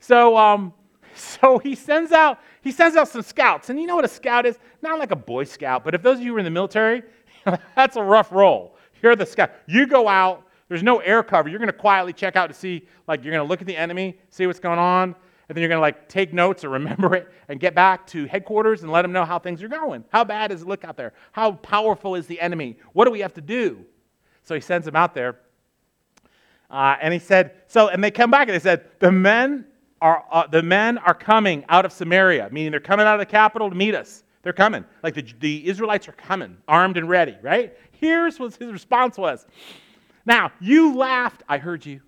[0.01, 0.75] So um,
[1.15, 4.47] so he sends out he sends out some scouts, and you know what a scout
[4.47, 4.59] is?
[4.83, 7.03] Not like a boy scout, but if those of you were in the military,
[7.77, 8.72] that's a rough role.
[9.03, 9.51] You're the scout.
[9.67, 10.47] You go out.
[10.69, 11.49] There's no air cover.
[11.49, 13.77] You're going to quietly check out to see, like, you're going to look at the
[13.77, 15.15] enemy, see what's going on,
[15.49, 18.27] and then you're going to, like, take notes or remember it and get back to
[18.27, 20.03] headquarters and let them know how things are going.
[20.11, 21.13] How bad does it look out there?
[21.33, 22.79] How powerful is the enemy?
[22.95, 23.85] What do we have to do?
[24.45, 25.41] So he sends them out there.
[26.71, 29.67] Uh, and he said, so, and they come back and they said, the men
[30.01, 33.27] are, uh, the men are coming out of Samaria, meaning they're coming out of the
[33.27, 34.25] capital to meet us.
[34.43, 34.85] They're coming.
[35.03, 37.77] Like the, the Israelites are coming, armed and ready, right?
[37.93, 39.47] Here's what his response was.
[40.27, 41.43] Now, you laughed.
[41.49, 42.01] I heard you.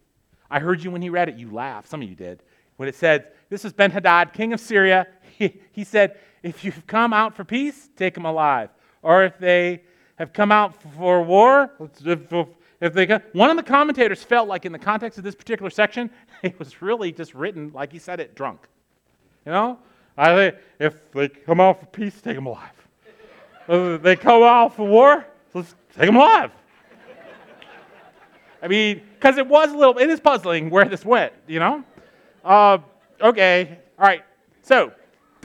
[0.51, 1.37] I heard you when he read it.
[1.37, 1.89] You laughed.
[1.89, 2.43] Some of you did.
[2.77, 5.07] When it said, This is Ben Hadad, king of Syria.
[5.37, 8.71] He, he said, If you've come out for peace, take them alive.
[9.03, 9.83] Or if they
[10.15, 11.73] have come out for war,
[12.05, 12.33] if,
[12.81, 16.09] if they one of the commentators felt like in the context of this particular section,
[16.45, 18.61] it was really just written like he said it drunk.
[19.45, 19.79] You know?
[20.17, 22.71] I think if they come out for peace, take them alive.
[23.69, 26.51] if they come out for war, let's take them alive.
[28.63, 31.85] I mean, because it was a little, it is puzzling where this went, you know?
[32.43, 32.79] Uh,
[33.21, 34.23] okay, all right.
[34.63, 34.93] So,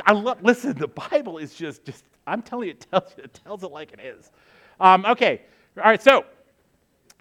[0.05, 3.71] I listen, the Bible is just, just I'm telling you, it tells, it tells it
[3.71, 4.31] like it is.
[4.79, 5.41] Um, okay,
[5.77, 6.25] all right, so,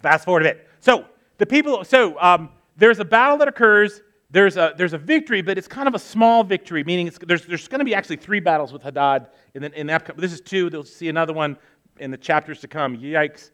[0.00, 0.68] fast forward a bit.
[0.80, 1.04] So,
[1.38, 4.02] the people, so um, there's a battle that occurs.
[4.30, 7.66] There's a, there's a victory, but it's kind of a small victory, meaning there's, there's
[7.66, 10.20] going to be actually three battles with Hadad in the, in the upcoming.
[10.20, 10.68] This is two.
[10.68, 11.56] They'll see another one
[11.98, 12.98] in the chapters to come.
[12.98, 13.52] Yikes.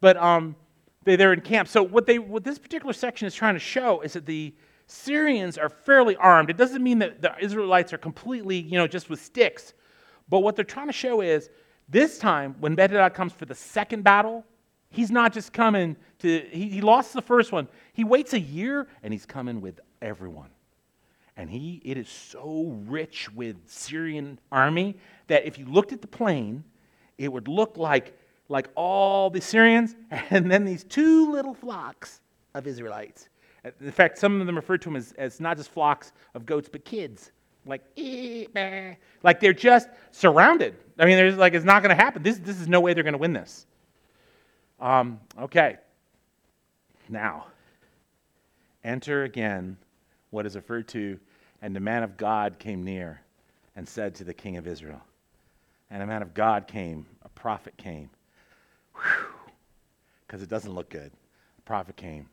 [0.00, 0.56] But um,
[1.04, 1.68] they, they're in camp.
[1.68, 4.54] So what, they, what this particular section is trying to show is that the
[4.86, 6.48] Syrians are fairly armed.
[6.48, 9.74] It doesn't mean that the Israelites are completely, you know, just with sticks.
[10.30, 11.50] But what they're trying to show is
[11.88, 14.44] this time, when Benhadad comes for the second battle,
[14.88, 17.68] he's not just coming to, he, he lost the first one.
[17.92, 20.50] He waits a year and he's coming with everyone.
[21.36, 26.06] And he, it is so rich with Syrian army that if you looked at the
[26.06, 26.62] plain,
[27.18, 28.16] it would look like,
[28.48, 29.96] like all the Syrians
[30.30, 32.20] and then these two little flocks
[32.54, 33.28] of Israelites.
[33.80, 36.68] In fact, some of them refer to them as, as not just flocks of goats,
[36.70, 37.32] but kids.
[37.66, 37.82] Like,
[39.22, 40.76] like they're just surrounded.
[40.98, 42.22] I mean, there's like it's not going to happen.
[42.22, 43.66] This, this is no way they're going to win this.
[44.78, 45.78] Um, okay.
[47.08, 47.46] Now,
[48.84, 49.78] enter again
[50.34, 51.18] what is referred to,
[51.62, 53.20] and the man of God came near
[53.76, 55.00] and said to the king of Israel,
[55.90, 58.10] and a man of God came, a prophet came.
[60.26, 61.12] Because it doesn't look good.
[61.58, 62.28] A prophet came.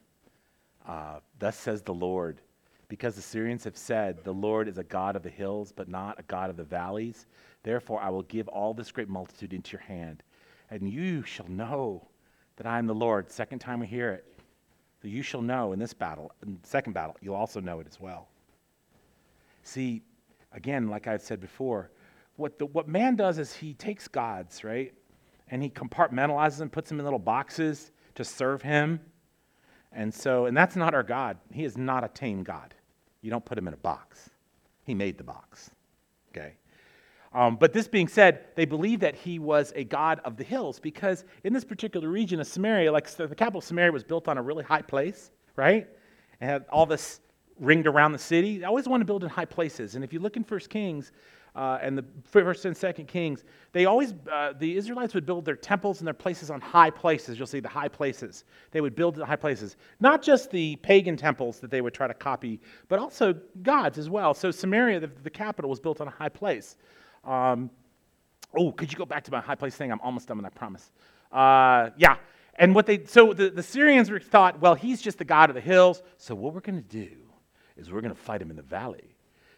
[0.88, 2.42] Uh, Thus says the Lord,
[2.88, 6.20] because the Syrians have said, The Lord is a God of the hills, but not
[6.20, 7.28] a God of the valleys.
[7.64, 10.24] Therefore, I will give all this great multitude into your hand,
[10.72, 12.08] and you shall know
[12.58, 13.30] that I am the Lord.
[13.30, 14.31] Second time we hear it.
[15.04, 18.00] You shall know in this battle, in the second battle, you'll also know it as
[18.00, 18.28] well.
[19.64, 20.04] See,
[20.52, 21.90] again, like I've said before,
[22.36, 24.94] what, the, what man does is he takes gods, right?
[25.50, 29.00] And he compartmentalizes them, puts them in little boxes to serve him.
[29.92, 31.38] And so, and that's not our God.
[31.52, 32.74] He is not a tame God.
[33.22, 34.30] You don't put him in a box.
[34.84, 35.72] He made the box.
[36.30, 36.54] Okay?
[37.34, 40.80] Um, but this being said, they believe that he was a god of the hills
[40.80, 44.38] because in this particular region of Samaria, like the capital of Samaria was built on
[44.38, 45.88] a really high place, right?
[46.42, 47.22] And had all this
[47.60, 48.58] ringed around the city.
[48.58, 49.96] They always want to build in high places.
[49.96, 51.12] And if you look in First Kings,
[51.56, 55.56] uh, and the first and second Kings, they always, uh, the Israelites would build their
[55.56, 57.38] temples and their places on high places.
[57.38, 58.46] You'll see the high places.
[58.72, 59.76] They would build the high places.
[60.00, 64.10] Not just the pagan temples that they would try to copy, but also God's as
[64.10, 64.34] well.
[64.34, 66.78] So Samaria, the, the capital, was built on a high place.
[67.24, 67.70] Um,
[68.58, 69.92] oh, could you go back to my high place thing?
[69.92, 70.92] I'm almost done with I promise.
[71.32, 72.18] Uh, yeah.
[72.56, 75.62] And what they, so the, the Syrians thought, well, he's just the God of the
[75.62, 76.04] hills.
[76.18, 77.10] So what we're going to do
[77.78, 79.16] is we're going to fight him in the valley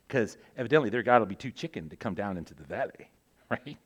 [0.07, 3.09] because evidently their God will be too chicken to come down into the valley,
[3.49, 3.77] right?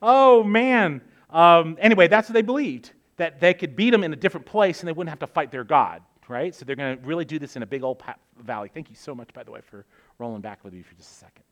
[0.00, 1.02] oh, man.
[1.30, 4.80] Um, anyway, that's what they believed, that they could beat them in a different place
[4.80, 6.54] and they wouldn't have to fight their God, right?
[6.54, 8.70] So they're going to really do this in a big old pa- valley.
[8.72, 9.84] Thank you so much, by the way, for
[10.22, 11.42] rolling back with you for just a second.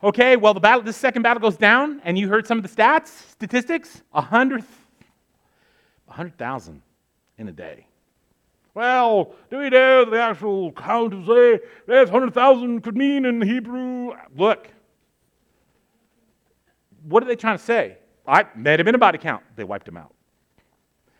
[0.00, 2.68] Okay, well, the battle, this second battle goes down, and you heard some of the
[2.68, 4.64] stats, statistics, 100,000
[6.06, 6.82] 100,
[7.38, 7.84] in a day.
[8.74, 14.12] Well, do we know the actual count of say there's 100,000 could mean in Hebrew?
[14.36, 14.68] Look,
[17.02, 17.98] what are they trying to say?
[18.24, 19.42] I might have been a body count.
[19.56, 20.14] They wiped them out.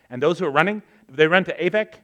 [0.09, 1.95] And those who are running, they run to Aphek,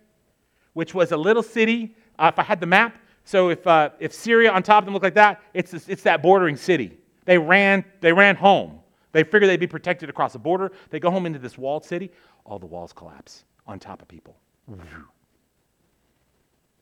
[0.74, 1.96] which was a little city.
[2.18, 4.94] Uh, if I had the map, so if, uh, if Syria on top of them
[4.94, 6.98] looked like that, it's, it's that bordering city.
[7.26, 8.80] They ran, they ran home.
[9.12, 10.72] They figured they'd be protected across the border.
[10.90, 12.12] They go home into this walled city.
[12.46, 14.36] All the walls collapse on top of people.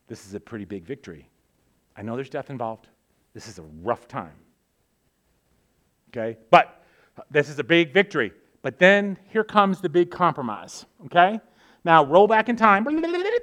[0.07, 1.29] This is a pretty big victory.
[1.95, 2.87] I know there's death involved.
[3.33, 4.35] This is a rough time.
[6.09, 6.37] Okay?
[6.49, 6.83] But
[7.29, 8.31] this is a big victory.
[8.61, 10.85] But then here comes the big compromise.
[11.05, 11.39] Okay?
[11.83, 12.85] Now roll back in time.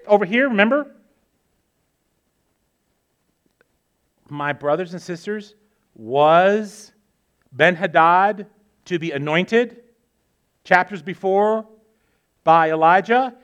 [0.07, 0.95] Over here, remember?
[4.29, 5.55] My brothers and sisters,
[5.95, 6.93] was
[7.53, 8.47] Ben Hadad
[8.87, 9.83] to be anointed
[10.64, 11.66] chapters before
[12.43, 13.35] by Elijah?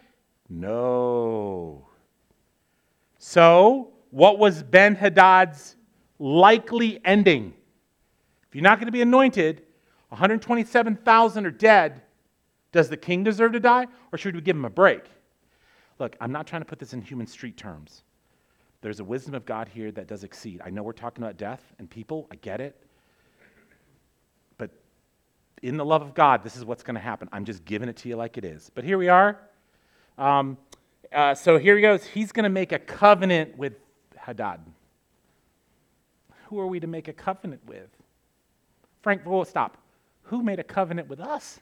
[0.49, 1.87] No.
[3.19, 5.77] So, what was Ben Hadad's
[6.19, 7.55] likely ending?
[8.49, 9.63] If you're not going to be anointed,
[10.09, 12.03] 127,000 are dead.
[12.73, 15.03] Does the king deserve to die, or should we give him a break?
[15.99, 18.03] Look, I'm not trying to put this in human street terms.
[18.83, 20.61] There's a wisdom of God here that does exceed.
[20.65, 22.77] I know we're talking about death and people, I get it.
[24.57, 24.71] But
[25.63, 27.29] in the love of God, this is what's going to happen.
[27.33, 28.71] I'm just giving it to you like it is.
[28.75, 29.39] But here we are.
[30.17, 30.57] Um,
[31.13, 32.05] uh, so here he goes.
[32.05, 33.75] He's going to make a covenant with
[34.17, 34.61] Hadad.
[36.47, 37.91] Who are we to make a covenant with?
[39.03, 39.77] Frank, well, stop.
[40.25, 41.61] Who made a covenant with us?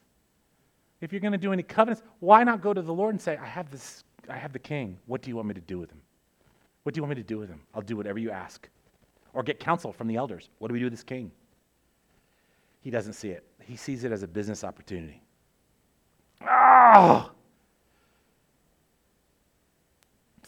[1.00, 3.36] If you're going to do any covenants, why not go to the Lord and say,
[3.36, 4.98] I have this, I have the king.
[5.06, 6.00] What do you want me to do with him?
[6.88, 7.60] What do you want me to do with him?
[7.74, 8.66] I'll do whatever you ask.
[9.34, 10.48] Or get counsel from the elders.
[10.58, 11.30] What do we do with this king?
[12.80, 13.44] He doesn't see it.
[13.62, 15.20] He sees it as a business opportunity.
[16.40, 17.30] Oh!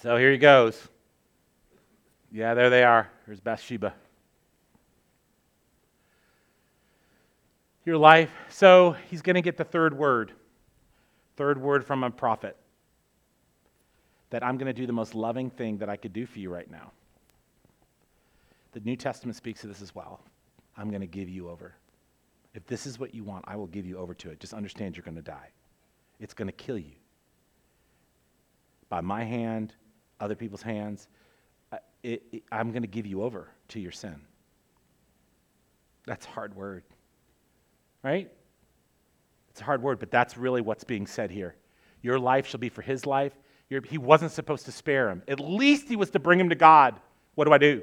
[0.01, 0.88] So here he goes.
[2.32, 3.11] Yeah, there they are.
[3.26, 3.93] Here's Bathsheba.
[7.84, 8.30] Your life.
[8.49, 10.32] So he's going to get the third word.
[11.36, 12.57] Third word from a prophet.
[14.30, 16.50] That I'm going to do the most loving thing that I could do for you
[16.50, 16.92] right now.
[18.72, 20.20] The New Testament speaks to this as well.
[20.76, 21.74] I'm going to give you over.
[22.54, 24.40] If this is what you want, I will give you over to it.
[24.40, 25.50] Just understand you're going to die.
[26.20, 26.92] It's going to kill you.
[28.88, 29.74] By my hand,
[30.20, 31.08] other people's hands,
[32.02, 34.16] it, it, I'm going to give you over to your sin.
[36.06, 36.82] That's a hard word,
[38.02, 38.30] right?
[39.50, 41.54] It's a hard word, but that's really what's being said here.
[42.02, 43.32] Your life shall be for his life.
[43.70, 45.22] You're, he wasn't supposed to spare him.
[45.28, 47.00] At least he was to bring him to God.
[47.36, 47.82] What do I do?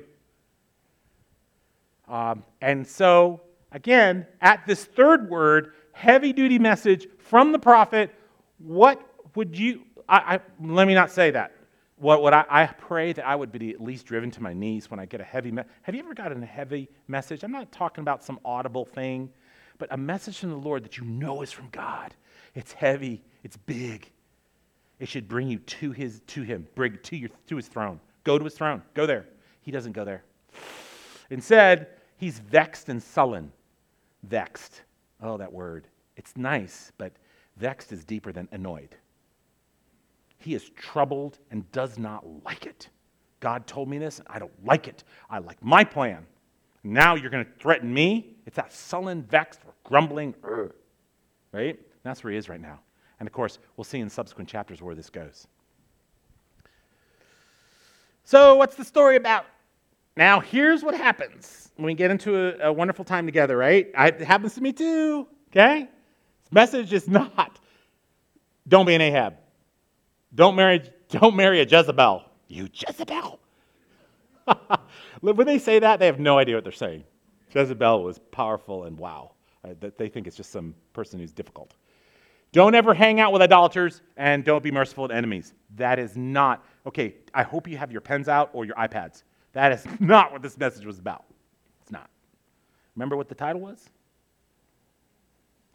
[2.07, 8.13] Um, and so, again, at this third word, heavy duty message from the prophet,
[8.59, 9.01] what
[9.35, 11.53] would you, I, I, let me not say that.
[11.95, 14.91] What, what I, I, pray that I would be at least driven to my knees
[14.91, 15.71] when I get a heavy message.
[15.81, 17.43] Have you ever gotten a heavy message?
[17.43, 19.31] I'm not talking about some audible thing,
[19.79, 22.13] but a message from the Lord that you know is from God.
[22.53, 24.11] It's heavy, it's big.
[24.99, 27.99] It should bring you to his to him, bring to your to his throne.
[28.23, 28.81] Go to his throne.
[28.93, 29.25] Go there.
[29.61, 30.23] He doesn't go there.
[31.29, 31.87] Instead,
[32.17, 33.51] he's vexed and sullen.
[34.23, 34.81] Vexed.
[35.21, 35.87] Oh, that word.
[36.15, 37.13] It's nice, but
[37.57, 38.95] vexed is deeper than annoyed.
[40.39, 42.89] He is troubled and does not like it.
[43.39, 45.03] God told me this, I don't like it.
[45.29, 46.25] I like my plan.
[46.83, 48.37] Now you're going to threaten me?
[48.45, 50.33] It's that sullen, vexed, or grumbling,
[51.51, 51.79] right?
[52.03, 52.79] That's where he is right now.
[53.19, 55.47] And of course, we'll see in subsequent chapters where this goes.
[58.23, 59.45] So, what's the story about?
[60.15, 63.87] Now, here's what happens when we get into a, a wonderful time together, right?
[63.95, 65.87] I, it happens to me too, okay?
[66.43, 67.59] This message is not
[68.67, 69.35] don't be an Ahab.
[70.35, 72.23] Don't marry, don't marry a Jezebel.
[72.47, 73.39] You Jezebel.
[75.19, 77.03] When they say that, they have no idea what they're saying.
[77.51, 79.31] Jezebel was powerful and wow.
[79.63, 81.73] Uh, they think it's just some person who's difficult.
[82.51, 85.53] Don't ever hang out with idolaters and don't be merciful to enemies.
[85.75, 89.23] That is not, okay, I hope you have your pens out or your iPads.
[89.53, 91.25] That is not what this message was about.
[91.81, 92.09] It's not.
[92.95, 93.89] Remember what the title was?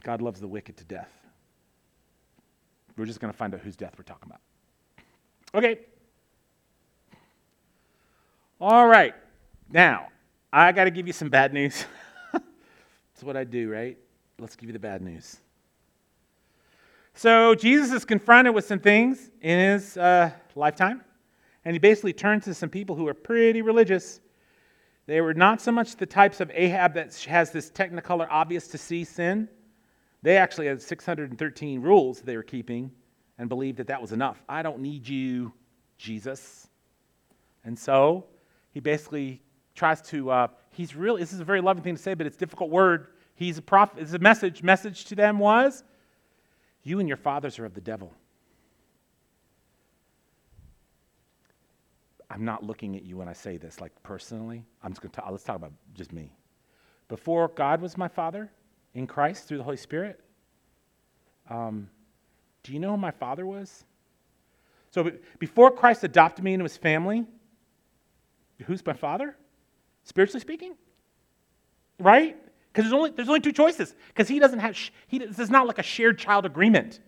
[0.03, 1.13] God loves the wicked to death.
[2.97, 4.41] We're just going to find out whose death we're talking about.
[5.55, 5.81] Okay.
[8.61, 9.15] All right.
[9.71, 10.09] Now,
[10.53, 11.85] I got to give you some bad news.
[12.33, 13.97] That's what I do, right?
[14.39, 15.37] Let's give you the bad news.
[17.15, 21.03] So, Jesus is confronted with some things in his uh, lifetime,
[21.65, 24.21] and he basically turns to some people who are pretty religious.
[25.07, 28.79] They were not so much the types of Ahab that has this technicolor obvious to
[28.79, 29.49] see sin.
[30.23, 32.91] They actually had 613 rules they were keeping
[33.39, 34.43] and believed that that was enough.
[34.49, 35.53] I don't need you,
[35.99, 36.69] Jesus.
[37.65, 38.25] And so
[38.71, 39.43] he basically
[39.75, 42.37] tries to, uh, he's really, this is a very loving thing to say, but it's
[42.37, 43.09] a difficult word.
[43.35, 44.63] He's a prophet, it's a message.
[44.63, 45.85] Message to them was,
[46.83, 48.13] you and your fathers are of the devil.
[52.31, 54.65] I'm not looking at you when I say this, like personally.
[54.83, 56.33] I'm just going to talk, let's talk about just me.
[57.09, 58.51] Before God was my father
[58.95, 60.19] in Christ through the Holy Spirit,
[61.51, 61.91] um,
[62.63, 63.85] do you know who my father was?
[64.91, 67.27] So before Christ adopted me into his family,
[68.65, 69.37] who's my father?
[70.05, 70.75] Spiritually speaking?
[71.99, 72.37] Right?
[72.73, 73.95] Because there's only, there's only two choices.
[74.09, 77.01] Because he doesn't have, he, this is not like a shared child agreement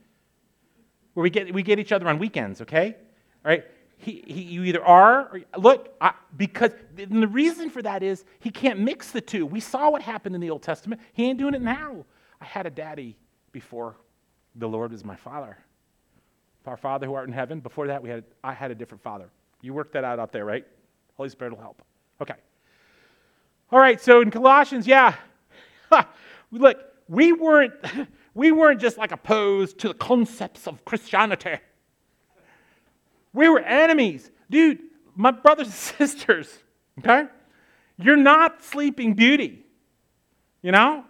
[1.14, 2.96] where we get, we get each other on weekends, okay?
[3.44, 3.64] All right?
[3.96, 8.50] He, he, you either are, or, look, I, because the reason for that is he
[8.50, 9.46] can't mix the two.
[9.46, 11.00] We saw what happened in the Old Testament.
[11.14, 12.04] He ain't doing it now.
[12.40, 13.16] I had a daddy
[13.52, 13.96] before
[14.56, 15.56] the Lord was my father.
[16.66, 17.60] Our Father who art in heaven.
[17.60, 19.28] Before that, we had, I had a different father.
[19.60, 20.66] You worked that out out there, right?
[21.16, 21.82] Holy Spirit will help.
[22.20, 22.34] Okay.
[23.70, 25.14] All right, so in Colossians, yeah,
[26.51, 26.78] Look,
[27.09, 27.74] we weren't,
[28.34, 31.57] we weren't just like opposed to the concepts of Christianity.
[33.32, 34.30] We were enemies.
[34.51, 34.78] Dude,
[35.16, 35.74] my brothers and
[36.09, 36.59] sisters,
[36.99, 37.26] okay?
[37.99, 39.64] You're not Sleeping Beauty.
[40.62, 41.05] You know?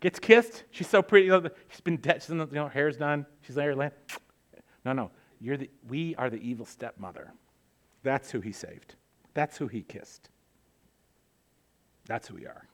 [0.00, 0.64] Gets kissed.
[0.70, 1.28] She's so pretty.
[1.68, 2.22] She's been dead.
[2.22, 3.26] She's, you know, hair's done.
[3.42, 3.74] She's there.
[4.84, 5.10] No, no.
[5.40, 7.32] You're the, we are the evil stepmother.
[8.04, 8.94] That's who he saved.
[9.34, 10.30] That's who he kissed.
[12.06, 12.68] That's who we are.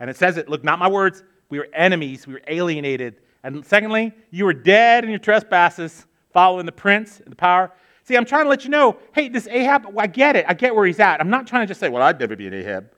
[0.00, 1.22] And it says it, look, not my words.
[1.48, 3.16] We were enemies, we were alienated.
[3.42, 7.72] And secondly, you were dead in your trespasses, following the prince and the power.
[8.02, 10.44] See, I'm trying to let you know hey, this Ahab, I get it.
[10.48, 11.20] I get where he's at.
[11.20, 12.90] I'm not trying to just say, well, I'd never be an Ahab.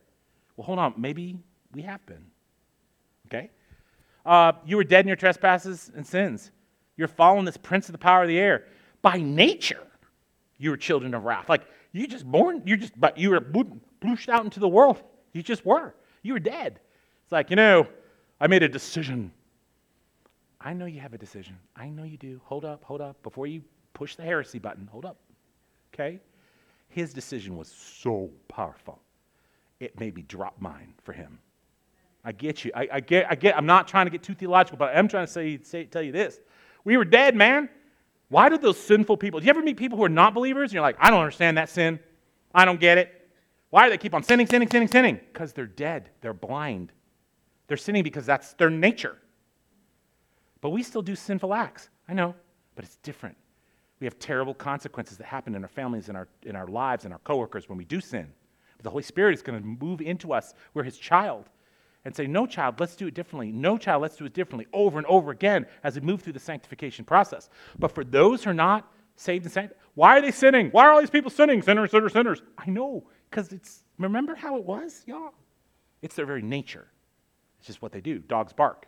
[0.57, 0.95] Well, hold on.
[0.97, 1.39] Maybe
[1.73, 2.27] we have been.
[3.27, 3.51] Okay?
[4.25, 6.51] Uh, you were dead in your trespasses and sins.
[6.97, 8.65] You're following this prince of the power of the air.
[9.01, 9.87] By nature,
[10.59, 11.49] you were children of wrath.
[11.49, 15.03] Like, you just born, you just, but you were blooshed out into the world.
[15.33, 15.95] You just were.
[16.23, 16.81] You were dead.
[17.29, 17.87] It's like, you know,
[18.41, 19.31] I made a decision.
[20.63, 21.59] I know you have a decision.
[21.77, 22.41] I know you do.
[22.45, 23.23] Hold up, hold up.
[23.23, 23.61] Before you
[23.93, 25.19] push the heresy button, hold up.
[25.93, 26.21] Okay?
[26.89, 28.99] His decision was so powerful.
[29.79, 31.39] It made me drop mine for him.
[32.25, 32.71] I get you.
[32.75, 35.27] I, I, get, I get, I'm not trying to get too theological, but I'm trying
[35.27, 36.41] to say, say, tell you this.
[36.85, 37.69] We were dead, man.
[38.31, 40.73] Why did those sinful people, do you ever meet people who are not believers and
[40.73, 42.01] you're like, I don't understand that sin.
[42.55, 43.29] I don't get it.
[43.69, 45.21] Why do they keep on sinning, sinning, sinning, sinning?
[45.31, 46.09] Because they're dead.
[46.23, 46.91] They're blind.
[47.69, 49.17] They're sinning because that's their nature.
[50.61, 51.91] But we still do sinful acts.
[52.09, 52.35] I know,
[52.75, 53.37] but it's different.
[54.01, 57.13] We have terrible consequences that happen in our families, in our, in our lives, and
[57.13, 58.27] our coworkers when we do sin.
[58.77, 60.55] But the Holy Spirit is going to move into us.
[60.75, 61.47] We're His child.
[62.05, 63.53] And say, No, child, let's do it differently.
[63.53, 66.41] No, child, let's do it differently over and over again as we move through the
[66.41, 67.51] sanctification process.
[67.79, 70.71] But for those who are not saved and sanctified, why are they sinning?
[70.71, 71.61] Why are all these people sinning?
[71.61, 72.41] Sinners, sinners, sinners.
[72.57, 75.35] I know, because it's, remember how it was, y'all?
[76.01, 76.87] It's their very nature.
[77.59, 78.19] It's just what they do.
[78.19, 78.87] Dogs bark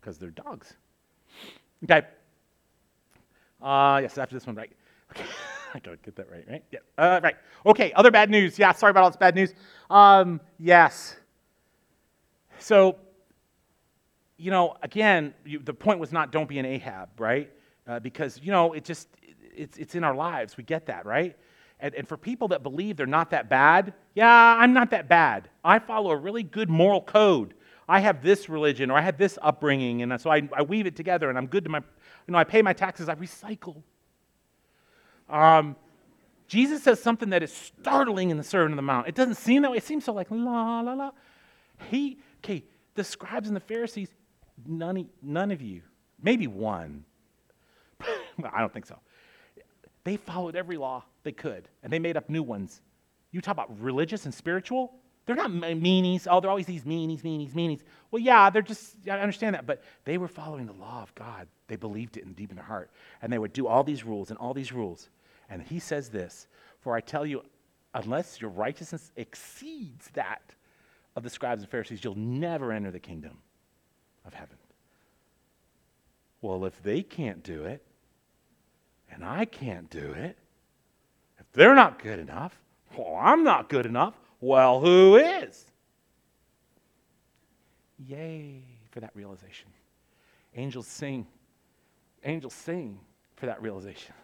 [0.00, 0.74] because they're dogs.
[1.84, 2.02] Okay.
[3.60, 4.72] Uh, yes, after this one, right?
[5.12, 5.24] Okay.
[5.74, 6.64] I gotta get that right, right?
[6.70, 6.80] Yeah.
[6.98, 7.36] Uh, right.
[7.64, 7.92] Okay.
[7.94, 8.58] Other bad news.
[8.58, 8.72] Yeah.
[8.72, 9.54] Sorry about all this bad news.
[9.88, 11.16] Um, yes.
[12.58, 12.96] So,
[14.36, 17.50] you know, again, you, the point was not don't be an Ahab, right?
[17.86, 19.08] Uh, because you know it just
[19.54, 20.56] it's it's in our lives.
[20.56, 21.36] We get that, right?
[21.82, 25.50] And, and for people that believe they're not that bad, yeah, I'm not that bad.
[25.64, 27.54] I follow a really good moral code.
[27.88, 30.94] I have this religion or I had this upbringing, and so I, I weave it
[30.94, 33.82] together and I'm good to my, you know, I pay my taxes, I recycle.
[35.28, 35.74] Um,
[36.46, 39.08] Jesus says something that is startling in the Sermon on the Mount.
[39.08, 39.78] It doesn't seem that way.
[39.78, 41.10] It seems so like la la la.
[41.90, 42.62] He, okay,
[42.94, 44.08] the scribes and the Pharisees,
[44.64, 45.82] none, none of you,
[46.22, 47.04] maybe one.
[48.00, 48.98] I don't think so.
[50.04, 52.80] They followed every law they could, and they made up new ones.
[53.30, 54.94] You talk about religious and spiritual.
[55.24, 56.26] They're not meanies.
[56.28, 57.82] Oh, they're always these meanies, meanies, meanies.
[58.10, 59.66] Well, yeah, they're just, I understand that.
[59.66, 61.46] But they were following the law of God.
[61.68, 62.90] They believed it in deep in their heart.
[63.22, 65.08] And they would do all these rules and all these rules.
[65.48, 66.48] And he says this
[66.80, 67.42] For I tell you,
[67.94, 70.54] unless your righteousness exceeds that
[71.14, 73.38] of the scribes and Pharisees, you'll never enter the kingdom
[74.24, 74.56] of heaven.
[76.40, 77.86] Well, if they can't do it,
[79.12, 80.36] and I can't do it,
[81.38, 82.58] if they're not good enough,
[82.96, 84.14] well, I'm not good enough.
[84.40, 85.66] Well, who is?
[87.98, 89.68] Yay for that realization.
[90.56, 91.26] Angels sing.
[92.24, 92.98] Angels sing
[93.36, 94.14] for that realization.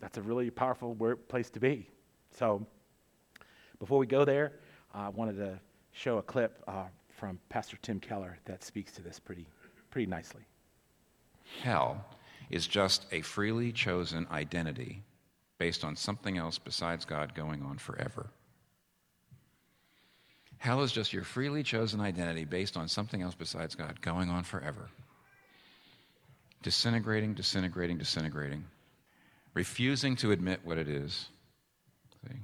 [0.00, 1.88] That's a really powerful word, place to be.
[2.32, 2.66] So,
[3.78, 4.52] before we go there,
[4.94, 5.58] I wanted to
[5.92, 9.46] show a clip uh, from Pastor Tim Keller that speaks to this pretty,
[9.90, 10.42] pretty nicely.
[11.62, 12.04] Hell
[12.50, 15.02] is just a freely chosen identity
[15.58, 18.30] based on something else besides God going on forever.
[20.58, 24.42] Hell is just your freely chosen identity based on something else besides God going on
[24.42, 24.90] forever.
[26.62, 28.64] Disintegrating, disintegrating, disintegrating.
[29.54, 31.28] Refusing to admit what it is.
[32.26, 32.36] See?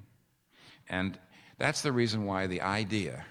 [0.88, 1.18] And
[1.58, 3.24] that's the reason why the idea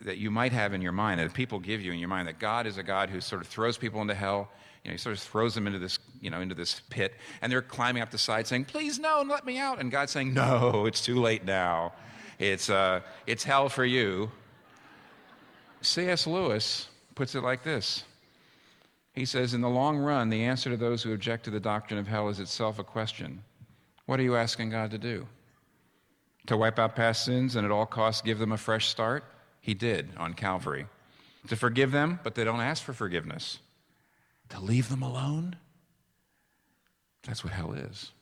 [0.00, 2.38] that you might have in your mind, that people give you in your mind, that
[2.38, 4.50] God is a God who sort of throws people into hell,
[4.84, 7.50] you know, he sort of throws them into this, you know, into this pit, and
[7.50, 9.80] they're climbing up the side saying, please no, and let me out.
[9.80, 11.94] And God's saying, no, it's too late now.
[12.38, 14.30] It's, uh, it's hell for you.
[15.80, 16.26] C.S.
[16.26, 18.04] Lewis puts it like this.
[19.14, 21.98] He says, in the long run, the answer to those who object to the doctrine
[21.98, 23.42] of hell is itself a question.
[24.06, 25.26] What are you asking God to do?
[26.46, 29.24] To wipe out past sins and at all costs give them a fresh start?
[29.60, 30.86] He did on Calvary.
[31.48, 33.60] To forgive them, but they don't ask for forgiveness.
[34.50, 35.56] To leave them alone?
[37.24, 38.12] That's what hell is.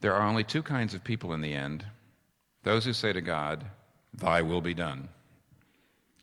[0.00, 1.84] There are only two kinds of people in the end
[2.62, 3.64] those who say to God,
[4.12, 5.08] Thy will be done,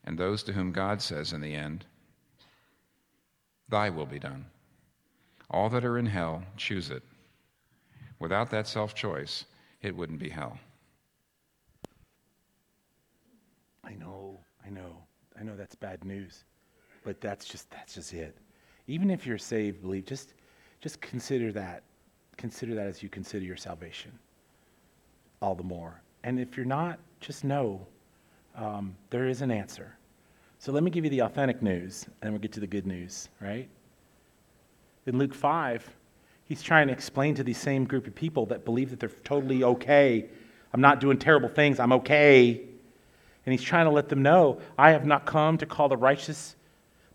[0.04, 1.86] and those to whom God says in the end,
[3.70, 4.46] Thy will be done.
[5.50, 7.04] All that are in hell choose it.
[8.20, 9.46] Without that self choice,
[9.82, 10.58] it wouldn't be hell.
[13.84, 14.98] I know, I know,
[15.40, 16.44] I know that's bad news,
[17.08, 18.36] but that's just that's just it.
[18.88, 20.34] Even if you're saved, believe just
[20.82, 21.84] just consider that,
[22.36, 24.12] consider that as you consider your salvation.
[25.42, 27.88] All the more, and if you're not, just know
[28.58, 29.96] um, there is an answer.
[30.60, 32.86] So let me give you the authentic news, and then we'll get to the good
[32.86, 33.30] news.
[33.40, 33.70] Right?
[35.06, 35.90] In Luke five,
[36.44, 39.64] he's trying to explain to these same group of people that believe that they're totally
[39.64, 40.26] okay.
[40.74, 41.80] I'm not doing terrible things.
[41.80, 42.60] I'm okay.
[43.46, 46.58] And he's trying to let them know I have not come to call the righteous,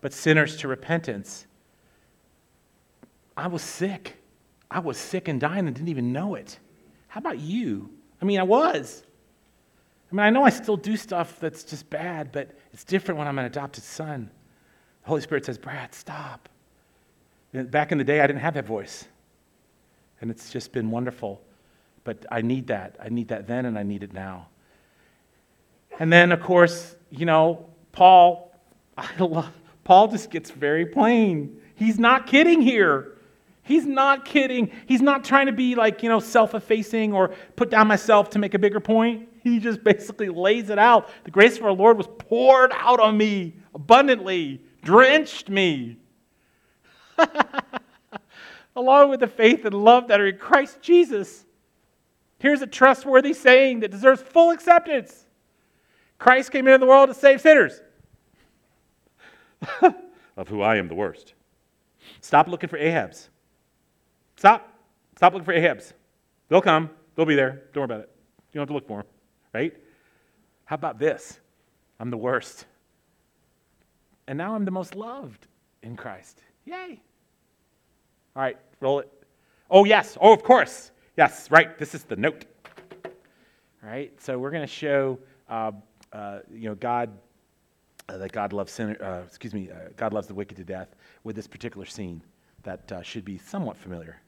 [0.02, 1.46] but sinners to repentance.
[3.34, 4.18] I was sick.
[4.70, 6.58] I was sick and dying and didn't even know it.
[7.08, 7.88] How about you?
[8.20, 9.04] I mean, I was.
[10.10, 13.26] I mean, I know I still do stuff that's just bad, but it's different when
[13.26, 14.30] I'm an adopted son.
[15.04, 16.48] The Holy Spirit says, Brad, stop.
[17.52, 19.06] Back in the day, I didn't have that voice.
[20.20, 21.40] And it's just been wonderful.
[22.04, 22.96] But I need that.
[23.00, 24.48] I need that then, and I need it now.
[25.98, 28.52] And then, of course, you know, Paul,
[28.98, 29.50] I love,
[29.84, 31.60] Paul just gets very plain.
[31.74, 33.18] He's not kidding here.
[33.62, 34.70] He's not kidding.
[34.86, 38.38] He's not trying to be like, you know, self effacing or put down myself to
[38.38, 39.28] make a bigger point.
[39.42, 41.10] He just basically lays it out.
[41.24, 45.96] The grace of our Lord was poured out on me abundantly, drenched me.
[48.76, 51.44] Along with the faith and love that are in Christ Jesus.
[52.38, 55.26] Here's a trustworthy saying that deserves full acceptance.
[56.20, 57.80] Christ came into the world to save sinners,
[60.36, 61.34] of who I am the worst.
[62.20, 63.28] Stop looking for Ahabs.
[64.36, 64.68] Stop.
[65.16, 65.92] Stop looking for Ahabs.
[66.48, 66.90] They'll come.
[67.14, 67.64] They'll be there.
[67.72, 68.10] Don't worry about it.
[68.52, 69.10] You don't have to look for them,
[69.54, 69.74] right?
[70.64, 71.40] How about this?
[72.00, 72.66] I'm the worst.
[74.26, 75.46] And now I'm the most loved
[75.82, 76.40] in Christ.
[76.64, 77.00] Yay.
[78.34, 79.10] All right, roll it.
[79.70, 80.16] Oh, yes.
[80.20, 80.90] Oh, of course.
[81.16, 81.78] Yes, right.
[81.78, 82.44] This is the note.
[83.04, 85.72] All right, so we're going to show uh,
[86.12, 87.10] uh, you know, God,
[88.12, 90.94] uh, that God loves sinner, uh, excuse me, uh, God loves the wicked to death
[91.24, 92.22] with this particular scene
[92.62, 94.20] that uh, should be somewhat familiar.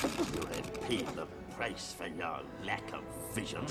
[0.00, 1.26] You have paid the
[1.56, 3.02] price for your lack of
[3.34, 3.66] vision.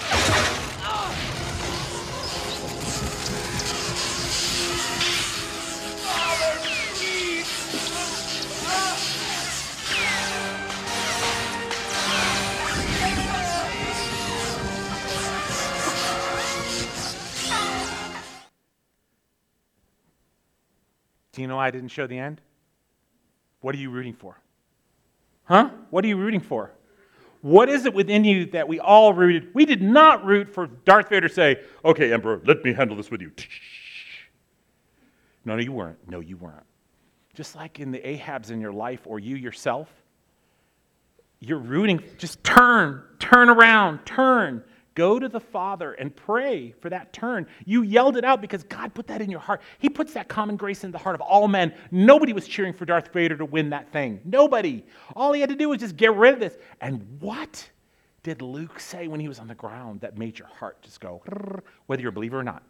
[21.34, 22.42] Do you know why I didn't show the end?
[23.62, 24.38] What are you rooting for?
[25.46, 25.70] Huh?
[25.90, 26.72] What are you rooting for?
[27.42, 29.54] What is it within you that we all rooted?
[29.54, 33.10] We did not root for Darth Vader to say, okay, Emperor, let me handle this
[33.10, 33.32] with you.
[35.44, 35.98] No, no, you weren't.
[36.08, 36.66] No, you weren't.
[37.34, 39.90] Just like in the Ahabs in your life or you yourself,
[41.40, 42.04] you're rooting.
[42.20, 44.64] Just turn, turn around, turn.
[44.94, 47.48] Go to the Father and pray for that turn.
[47.66, 49.62] You yelled it out because God put that in your heart.
[49.80, 51.74] He puts that common grace in the heart of all men.
[51.92, 54.20] Nobody was cheering for Darth Vader to win that thing.
[54.26, 54.84] Nobody.
[55.16, 56.58] All he had to do was just get rid of this.
[56.82, 57.70] And what
[58.24, 61.22] did Luke say when he was on the ground that made your heart just go,
[61.86, 62.64] whether you're a believer or not?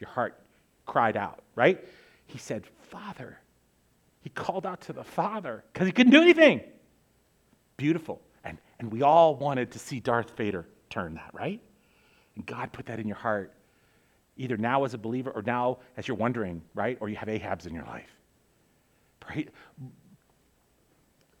[0.00, 0.40] Your heart
[0.86, 1.84] cried out, right?
[2.26, 3.38] He said, Father.
[4.22, 6.60] He called out to the Father because he couldn't do anything.
[7.76, 8.20] Beautiful.
[8.44, 11.60] And, and we all wanted to see Darth Vader turn that, right?
[12.36, 13.52] And God put that in your heart,
[14.36, 16.98] either now as a believer or now as you're wondering, right?
[17.00, 18.10] Or you have Ahabs in your life.
[19.20, 19.46] Pray,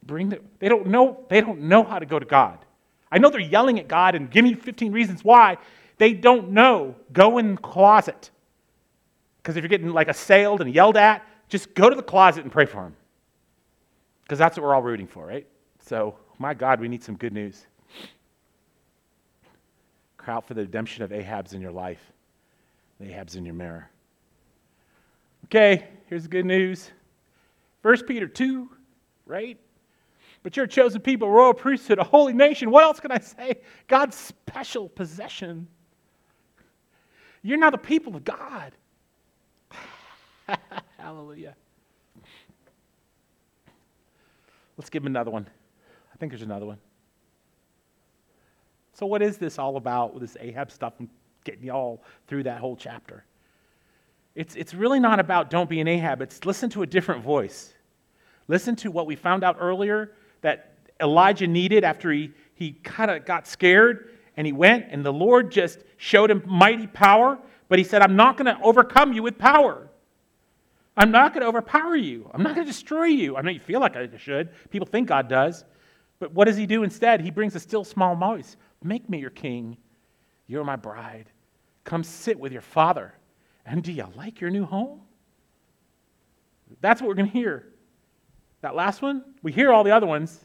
[0.02, 2.58] bring the, they don't know they don't know how to go to God.
[3.12, 5.58] I know they're yelling at God and give me 15 reasons why.
[5.98, 6.96] They don't know.
[7.12, 8.30] Go in the closet.
[9.38, 12.52] Because if you're getting like assailed and yelled at, just go to the closet and
[12.52, 12.96] pray for them.
[14.22, 15.46] Because that's what we're all rooting for, right?
[15.80, 17.66] So, my God, we need some good news.
[20.30, 22.00] Out for the redemption of Ahab's in your life,
[23.00, 23.90] Ahab's in your mirror.
[25.46, 26.90] Okay, here's the good news.
[27.82, 28.70] 1 Peter 2,
[29.26, 29.58] right?
[30.44, 32.70] But you're a chosen people, royal priesthood, a holy nation.
[32.70, 33.60] What else can I say?
[33.88, 35.66] God's special possession.
[37.42, 38.72] You're now the people of God.
[40.98, 41.56] Hallelujah.
[44.76, 45.48] Let's give him another one.
[46.14, 46.78] I think there's another one.
[49.00, 51.08] So, what is this all about with this Ahab stuff and
[51.44, 53.24] getting y'all through that whole chapter?
[54.34, 56.20] It's, it's really not about don't be an Ahab.
[56.20, 57.72] It's listen to a different voice.
[58.46, 63.24] Listen to what we found out earlier that Elijah needed after he, he kind of
[63.24, 67.38] got scared and he went and the Lord just showed him mighty power,
[67.70, 69.88] but he said, I'm not going to overcome you with power.
[70.94, 72.30] I'm not going to overpower you.
[72.34, 73.38] I'm not going to destroy you.
[73.38, 74.50] I know you feel like I should.
[74.68, 75.64] People think God does.
[76.18, 77.22] But what does he do instead?
[77.22, 78.58] He brings a still small voice.
[78.82, 79.76] Make me your king.
[80.46, 81.30] You're my bride.
[81.84, 83.14] Come sit with your father.
[83.66, 85.02] And do you like your new home?
[86.80, 87.66] That's what we're going to hear.
[88.62, 90.38] That last one, we hear all the other ones.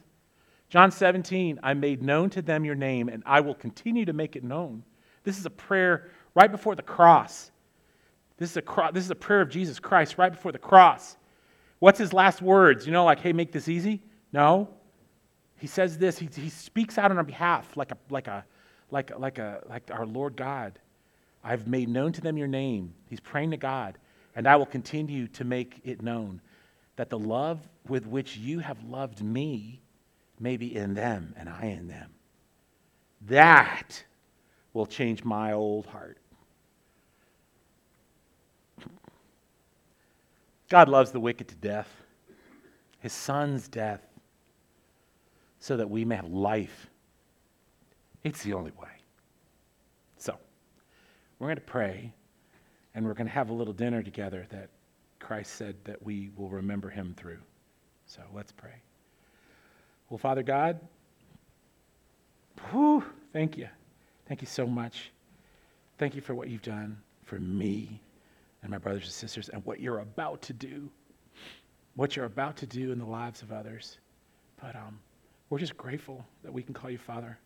[0.70, 4.36] John 17, I made known to them your name, and I will continue to make
[4.36, 4.84] it known.
[5.24, 7.52] This is a prayer right before the cross.
[8.38, 11.18] This is a, cro- this is a prayer of Jesus Christ right before the cross.
[11.80, 12.86] What's his last words?
[12.86, 14.02] You know, like, hey, make this easy?
[14.34, 14.70] No.
[15.58, 18.46] He says this, he, he speaks out on our behalf like a, like, a,
[18.92, 20.80] like, like, a, like our Lord God.
[21.44, 22.94] I've made known to them your name.
[23.10, 23.98] He's praying to God,
[24.36, 26.42] and I will continue to make it known
[26.96, 29.82] that the love with which you have loved me
[30.40, 32.12] may be in them and I in them.
[33.28, 34.04] That
[34.74, 36.18] will change my old heart.
[40.70, 41.90] God loves the wicked to death,
[43.00, 44.05] his son's death,
[45.66, 46.92] so that we may have life.
[48.24, 48.88] It's the only way.
[50.16, 50.38] So,
[51.40, 52.14] we're going to pray,
[52.94, 54.70] and we're going to have a little dinner together that
[55.18, 57.40] Christ said that we will remember him through.
[58.06, 58.76] So, let's pray.
[60.12, 60.80] Well, Father God,
[62.70, 63.04] whew,
[63.34, 63.68] thank you.
[64.28, 65.10] Thank you so much.
[65.98, 68.00] Thank you for what you've done for me
[68.62, 70.92] and my brothers and sisters and what you're about to do,
[71.96, 73.98] what you're about to do in the lives of others.
[74.62, 75.00] But um,
[75.50, 77.38] we're just grateful that we can call you Father.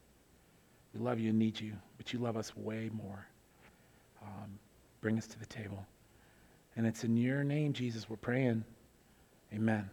[0.94, 3.28] We love you and need you, but you love us way more.
[4.22, 4.58] Um,
[5.02, 5.86] bring us to the table.
[6.76, 8.64] And it's in your name, Jesus, we're praying.
[9.54, 9.90] Amen.